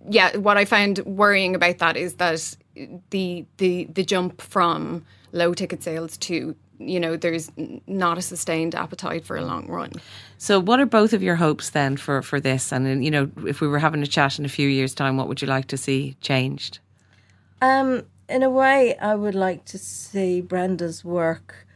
yeah, 0.09 0.35
what 0.37 0.57
I 0.57 0.65
found 0.65 0.99
worrying 0.99 1.53
about 1.53 1.77
that 1.79 1.97
is 1.97 2.15
that 2.15 2.55
the 3.09 3.45
the 3.57 3.85
the 3.85 4.03
jump 4.03 4.41
from 4.41 5.05
low 5.31 5.53
ticket 5.53 5.83
sales 5.83 6.17
to 6.17 6.55
you 6.79 6.99
know 6.99 7.15
there's 7.15 7.51
not 7.87 8.17
a 8.17 8.21
sustained 8.21 8.75
appetite 8.75 9.25
for 9.25 9.37
a 9.37 9.45
long 9.45 9.67
run. 9.67 9.91
So, 10.37 10.59
what 10.59 10.79
are 10.79 10.85
both 10.85 11.13
of 11.13 11.21
your 11.21 11.35
hopes 11.35 11.69
then 11.71 11.97
for 11.97 12.21
for 12.21 12.39
this? 12.39 12.71
And 12.71 13.03
you 13.03 13.11
know, 13.11 13.29
if 13.45 13.61
we 13.61 13.67
were 13.67 13.79
having 13.79 14.01
a 14.01 14.07
chat 14.07 14.39
in 14.39 14.45
a 14.45 14.49
few 14.49 14.67
years' 14.67 14.93
time, 14.93 15.17
what 15.17 15.27
would 15.27 15.41
you 15.41 15.47
like 15.47 15.67
to 15.67 15.77
see 15.77 16.15
changed? 16.21 16.79
Um, 17.61 18.03
in 18.29 18.43
a 18.43 18.49
way, 18.49 18.97
I 18.97 19.15
would 19.15 19.35
like 19.35 19.65
to 19.65 19.77
see 19.77 20.41
Brenda's 20.41 21.03
work 21.03 21.66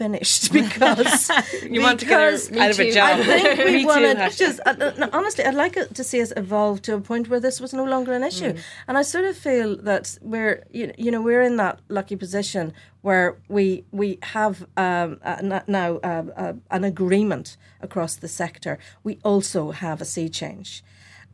finished 0.00 0.50
because 0.60 1.28
you 1.62 1.80
because 1.80 1.80
want 1.86 1.98
to 2.00 2.06
get 2.06 2.20
out 2.62 2.70
of 2.70 2.80
a 2.80 2.92
job. 2.98 3.20
I 3.20 3.22
think 3.22 3.64
we 3.76 3.84
want 3.92 4.04
to 4.04 4.38
just 4.44 4.58
uh, 4.64 5.08
honestly, 5.18 5.44
I'd 5.44 5.62
like 5.66 5.76
to 5.98 6.04
see 6.10 6.20
us 6.26 6.32
evolve 6.44 6.76
to 6.86 6.94
a 6.94 7.00
point 7.10 7.24
where 7.30 7.42
this 7.46 7.60
was 7.64 7.72
no 7.80 7.86
longer 7.94 8.12
an 8.20 8.24
issue, 8.32 8.52
mm. 8.52 8.60
and 8.88 8.94
I 9.00 9.02
sort 9.14 9.26
of 9.30 9.36
feel 9.36 9.70
that 9.90 10.04
we're 10.32 10.56
you, 10.78 10.84
you 11.04 11.10
know 11.12 11.22
we're 11.28 11.44
in 11.50 11.56
that 11.64 11.76
lucky 11.98 12.16
position 12.24 12.64
where 13.02 13.28
we 13.56 13.66
we 14.00 14.18
have 14.36 14.54
um, 14.86 15.18
uh, 15.30 15.60
now 15.66 15.90
uh, 16.10 16.24
uh, 16.44 16.52
an 16.76 16.84
agreement 16.94 17.46
across 17.86 18.12
the 18.16 18.30
sector. 18.42 18.78
We 19.08 19.18
also 19.30 19.62
have 19.84 19.98
a 20.00 20.08
sea 20.14 20.28
change, 20.40 20.82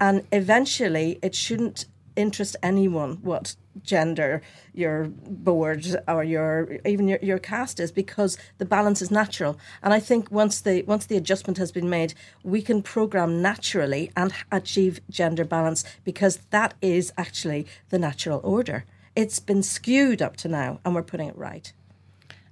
and 0.06 0.16
eventually 0.32 1.08
it 1.26 1.34
shouldn't 1.44 1.86
interest 2.16 2.56
anyone 2.62 3.18
what 3.22 3.54
gender 3.82 4.42
your 4.74 5.04
board 5.28 5.86
or 6.08 6.24
your 6.24 6.78
even 6.84 7.06
your, 7.08 7.18
your 7.22 7.38
cast 7.38 7.78
is 7.78 7.92
because 7.92 8.38
the 8.58 8.64
balance 8.64 9.00
is 9.02 9.10
natural. 9.10 9.58
And 9.82 9.92
i 9.92 10.00
think 10.00 10.30
once 10.30 10.60
the 10.60 10.82
once 10.82 11.06
the 11.06 11.16
adjustment 11.16 11.58
has 11.58 11.70
been 11.72 11.90
made 11.90 12.14
we 12.42 12.62
can 12.62 12.82
program 12.82 13.42
naturally 13.42 14.10
and 14.16 14.32
achieve 14.50 15.00
gender 15.10 15.44
balance 15.44 15.84
because 16.04 16.38
that 16.50 16.74
is 16.80 17.12
actually 17.16 17.66
the 17.90 17.98
natural 17.98 18.40
order. 18.42 18.84
It's 19.14 19.40
been 19.40 19.62
skewed 19.62 20.20
up 20.20 20.36
to 20.38 20.48
now 20.48 20.80
and 20.84 20.94
we're 20.94 21.02
putting 21.02 21.28
it 21.28 21.38
right. 21.38 21.72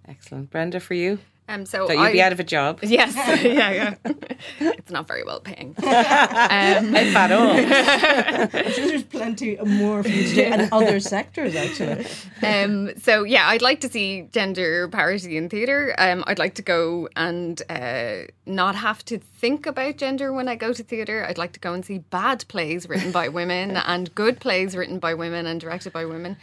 Excellent. 0.07 0.51
Brenda 0.51 0.81
for 0.81 0.95
you 0.95 1.19
um, 1.47 1.67
so 1.67 1.91
you'd 1.91 2.13
be 2.13 2.23
out 2.23 2.33
of 2.33 2.41
a 2.41 2.45
job. 2.45 2.81
Yes, 2.95 3.15
yeah, 3.43 3.71
yeah. 3.71 3.95
it's 4.61 4.91
not 4.91 5.09
very 5.09 5.25
well 5.25 5.41
paying. 5.41 5.75
um, 5.79 6.95
if 6.95 7.17
at 7.17 7.33
all. 7.33 7.51
I'm 7.51 8.73
sure 8.73 8.87
there's 8.87 9.03
plenty 9.03 9.57
more 9.57 10.03
for 10.03 10.09
you 10.09 10.29
to 10.29 10.35
do 10.35 10.43
in 10.43 10.69
other 10.71 11.01
sectors, 11.01 11.57
actually. 11.57 12.07
Um, 12.43 12.97
so 12.97 13.25
yeah, 13.25 13.49
I'd 13.49 13.63
like 13.63 13.81
to 13.81 13.89
see 13.89 14.29
gender 14.33 14.87
parity 14.89 15.37
in 15.37 15.49
theatre. 15.49 15.95
Um, 15.99 16.23
I'd 16.27 16.39
like 16.39 16.55
to 16.55 16.63
go 16.63 17.09
and 17.17 17.61
uh, 17.69 18.31
not 18.47 18.77
have 18.77 19.05
to 19.07 19.19
think 19.19 19.67
about 19.67 19.97
gender 19.97 20.33
when 20.33 20.49
I 20.49 20.55
go 20.55 20.73
to 20.73 20.83
theatre. 20.83 21.27
I'd 21.29 21.39
like 21.39 21.53
to 21.53 21.61
go 21.61 21.73
and 21.75 21.85
see 21.85 21.99
bad 21.99 22.45
plays 22.49 22.89
written 22.89 23.11
by 23.11 23.29
women 23.29 23.77
and 23.77 24.15
good 24.15 24.41
plays 24.41 24.77
written 24.77 24.99
by 24.99 25.15
women 25.15 25.47
and 25.47 25.61
directed 25.61 25.93
by 25.93 26.05
women. 26.05 26.37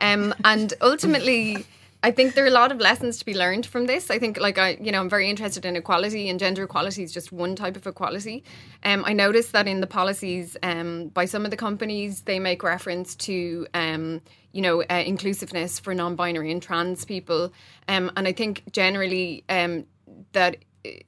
Um, 0.00 0.34
and 0.44 0.74
ultimately 0.80 1.66
I 2.06 2.12
think 2.12 2.34
there 2.34 2.44
are 2.44 2.46
a 2.46 2.52
lot 2.52 2.70
of 2.70 2.78
lessons 2.78 3.18
to 3.18 3.24
be 3.24 3.34
learned 3.34 3.66
from 3.66 3.86
this. 3.86 4.12
I 4.12 4.20
think, 4.20 4.38
like, 4.38 4.58
I, 4.58 4.78
you 4.80 4.92
know, 4.92 5.00
I'm 5.00 5.10
very 5.10 5.28
interested 5.28 5.64
in 5.64 5.74
equality, 5.74 6.28
and 6.28 6.38
gender 6.38 6.62
equality 6.62 7.02
is 7.02 7.12
just 7.12 7.32
one 7.32 7.56
type 7.56 7.74
of 7.74 7.84
equality. 7.84 8.44
Um, 8.84 9.02
I 9.04 9.12
noticed 9.12 9.50
that 9.54 9.66
in 9.66 9.80
the 9.80 9.88
policies 9.88 10.56
um, 10.62 11.08
by 11.08 11.24
some 11.24 11.44
of 11.44 11.50
the 11.50 11.56
companies, 11.56 12.20
they 12.20 12.38
make 12.38 12.62
reference 12.62 13.16
to, 13.26 13.66
um, 13.74 14.22
you 14.52 14.62
know, 14.62 14.84
uh, 14.84 15.02
inclusiveness 15.04 15.80
for 15.80 15.94
non-binary 15.96 16.52
and 16.52 16.62
trans 16.62 17.04
people, 17.04 17.52
um, 17.88 18.12
and 18.16 18.28
I 18.28 18.32
think 18.32 18.62
generally 18.70 19.42
um, 19.48 19.84
that 20.30 20.58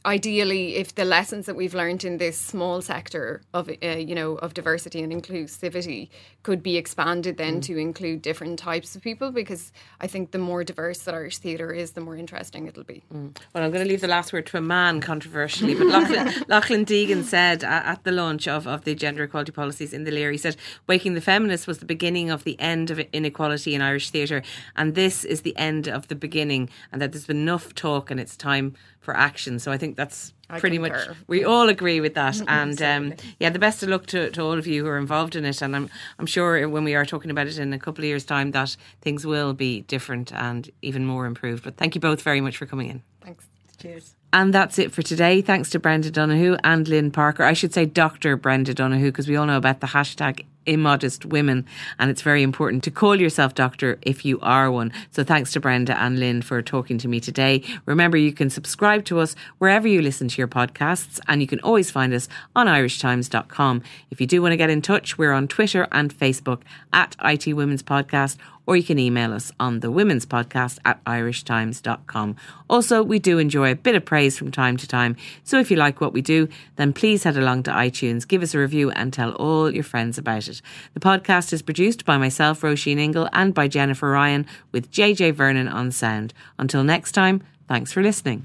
ideally, 0.05 0.77
if 0.77 0.95
the 0.95 1.05
lessons 1.05 1.47
that 1.47 1.57
we've 1.57 1.75
learned 1.75 2.05
in 2.05 2.19
this 2.19 2.39
small 2.39 2.81
sector 2.81 3.43
of 3.53 3.71
uh, 3.83 3.87
you 3.89 4.15
know 4.15 4.37
of 4.37 4.55
diversity 4.55 5.03
and 5.03 5.13
inclusivity 5.13 6.09
could 6.43 6.63
be 6.63 6.77
expanded 6.77 7.37
then 7.37 7.59
mm. 7.59 7.63
to 7.63 7.77
include 7.77 8.23
different 8.23 8.59
types 8.59 8.97
of 8.97 9.03
people, 9.03 9.31
because 9.31 9.73
I 10.01 10.07
think 10.07 10.31
the 10.31 10.39
more 10.39 10.65
diverse 10.65 11.01
that 11.01 11.15
Irish 11.15 11.39
theatre 11.39 11.73
is, 11.73 11.93
the 11.93 12.01
more 12.01 12.17
interesting 12.17 12.67
it'll 12.67 12.85
be. 12.85 13.03
Mm. 13.13 13.37
Well, 13.53 13.65
I'm 13.65 13.71
going 13.71 13.85
to 13.85 13.89
leave 13.89 14.01
the 14.01 14.09
last 14.09 14.33
word 14.33 14.47
to 14.47 14.57
a 14.57 14.61
man, 14.61 15.01
controversially, 15.01 15.75
but 15.75 15.87
Loughlin, 15.87 16.33
Loughlin 16.49 16.85
Deegan 16.87 17.25
said 17.25 17.65
at 17.65 18.05
the 18.05 18.13
launch 18.13 18.49
of, 18.49 18.67
of 18.67 18.85
the 18.85 18.95
gender 18.95 19.25
equality 19.25 19.53
policies 19.53 19.93
in 19.93 20.05
the 20.05 20.11
Lir, 20.11 20.31
he 20.31 20.39
said, 20.39 20.57
"Waking 20.87 21.15
the 21.15 21.21
Feminists 21.21 21.67
was 21.67 21.79
the 21.79 21.87
beginning 21.87 22.31
of 22.31 22.45
the 22.45 22.59
end 22.61 22.91
of 22.91 22.99
inequality 23.13 23.75
in 23.75 23.83
Irish 23.83 24.11
theatre, 24.11 24.43
and 24.77 24.95
this 24.95 25.25
is 25.25 25.43
the 25.43 25.57
end 25.57 25.89
of 25.89 26.09
the 26.09 26.15
beginning, 26.15 26.71
and 26.93 27.03
that 27.03 27.13
there's 27.13 27.27
been 27.27 27.43
enough 27.43 27.75
talk, 27.75 28.11
and 28.11 28.21
it's 28.21 28.37
time." 28.37 28.75
For 29.01 29.17
action. 29.17 29.59
So 29.59 29.73
I 29.73 29.79
think 29.79 29.97
that's 29.97 30.33
I 30.51 30.61
pretty 30.61 30.79
concur. 30.79 31.09
much 31.09 31.17
we 31.27 31.45
all 31.45 31.69
agree 31.69 32.01
with 32.01 32.15
that. 32.15 32.41
and 32.49 32.81
um, 32.83 33.15
yeah, 33.39 33.51
the 33.51 33.59
best 33.59 33.83
of 33.83 33.89
luck 33.89 34.07
to, 34.07 34.31
to 34.31 34.43
all 34.43 34.59
of 34.59 34.67
you 34.67 34.85
who 34.85 34.91
are 34.91 34.99
involved 34.99 35.37
in 35.37 35.45
it. 35.45 35.63
And 35.63 35.75
I'm 35.77 35.91
I'm 36.19 36.27
sure 36.27 36.69
when 36.69 36.85
we 36.85 36.95
are 36.95 37.05
talking 37.07 37.31
about 37.31 37.47
it 37.47 37.59
in 37.59 37.73
a 37.73 37.79
couple 37.79 38.03
of 38.05 38.09
years' 38.09 38.25
time 38.25 38.51
that 38.53 38.77
things 39.01 39.25
will 39.27 39.55
be 39.55 39.83
different 39.83 40.33
and 40.33 40.71
even 40.83 41.05
more 41.07 41.27
improved. 41.27 41.65
But 41.65 41.77
thank 41.77 41.95
you 41.95 42.01
both 42.01 42.23
very 42.23 42.41
much 42.41 42.57
for 42.57 42.67
coming 42.67 42.91
in. 42.91 43.03
Thanks. 43.23 43.47
Cheers. 43.79 44.18
And 44.33 44.53
that's 44.53 44.79
it 44.79 44.93
for 44.93 45.03
today. 45.03 45.41
Thanks 45.41 45.71
to 45.71 45.79
Brenda 45.79 46.11
Donohue 46.11 46.57
and 46.63 46.87
Lynne 46.87 47.11
Parker. 47.11 47.45
I 47.45 47.55
should 47.55 47.73
say 47.73 47.87
Dr. 47.87 48.37
Brenda 48.37 48.75
Donohue 48.75 49.11
because 49.11 49.27
we 49.27 49.37
all 49.37 49.47
know 49.47 49.57
about 49.57 49.81
the 49.81 49.87
hashtag 49.87 50.45
immodest 50.69 51.25
women. 51.25 51.65
And 51.99 52.11
it's 52.11 52.23
very 52.23 52.43
important 52.43 52.85
to 52.85 52.91
call 52.91 53.17
yourself 53.17 53.55
doctor 53.55 53.99
if 54.03 54.25
you 54.25 54.39
are 54.41 54.71
one. 54.71 54.93
So 55.11 55.25
thanks 55.25 55.53
to 55.53 55.61
Brenda 55.61 55.99
and 55.99 56.19
Lynne 56.19 56.43
for 56.43 56.61
talking 56.63 56.99
to 56.99 57.09
me 57.09 57.21
today. 57.21 57.63
Remember, 57.87 58.17
you 58.17 58.33
can 58.33 58.51
subscribe 58.51 59.07
to 59.07 59.19
us 59.19 59.35
wherever 59.57 59.89
you 59.89 60.03
listen 60.03 60.29
to 60.29 60.39
your 60.39 60.49
podcasts, 60.49 61.19
and 61.27 61.41
you 61.41 61.47
can 61.47 61.61
always 61.61 61.91
find 61.91 62.13
us 62.13 62.29
on 62.55 62.67
irishtimes.com. 62.67 63.83
If 64.11 64.21
you 64.21 64.27
do 64.27 64.43
want 64.43 64.53
to 64.53 64.57
get 64.57 64.71
in 64.71 64.83
touch, 64.83 65.19
we're 65.19 65.33
on 65.33 65.49
Twitter 65.49 65.89
and 65.91 66.15
Facebook 66.15 66.61
at 66.93 67.17
IT 67.25 67.55
Women's 67.55 67.83
Podcast 67.83 68.37
or 68.69 68.77
you 68.77 68.83
can 68.83 68.99
email 68.99 69.33
us 69.33 69.51
on 69.59 69.81
the 69.81 69.91
women's 69.91 70.27
podcast 70.27 70.79
at 70.85 71.03
irishtimes.com. 71.05 72.37
Also, 72.69 73.03
we 73.03 73.19
do 73.19 73.39
enjoy 73.39 73.71
a 73.71 73.75
bit 73.75 73.95
of 73.95 74.05
praise 74.19 74.37
from 74.37 74.51
time 74.51 74.77
to 74.77 74.89
time. 74.89 75.15
So 75.45 75.61
if 75.61 75.71
you 75.71 75.77
like 75.77 76.01
what 76.01 76.13
we 76.13 76.23
do, 76.23 76.49
then 76.75 76.93
please 76.93 77.23
head 77.23 77.37
along 77.37 77.63
to 77.65 77.71
iTunes, 77.71 78.27
give 78.27 78.43
us 78.43 78.53
a 78.53 78.59
review, 78.59 78.91
and 78.91 79.13
tell 79.13 79.31
all 79.35 79.73
your 79.73 79.85
friends 79.85 80.19
about 80.19 80.49
it. 80.49 80.61
The 80.95 80.99
podcast 80.99 81.53
is 81.53 81.63
produced 81.63 82.05
by 82.05 82.19
myself, 82.19 82.63
Roisin 82.63 82.99
Ingle, 82.99 83.29
and 83.33 83.55
by 83.55 83.69
Jennifer 83.69 84.11
Ryan, 84.11 84.45
with 84.73 84.91
JJ 84.91 85.35
Vernon 85.35 85.69
on 85.69 85.93
sound. 85.93 86.35
Until 86.59 86.83
next 86.83 87.13
time, 87.13 87.45
thanks 87.69 87.93
for 87.93 88.03
listening. 88.03 88.45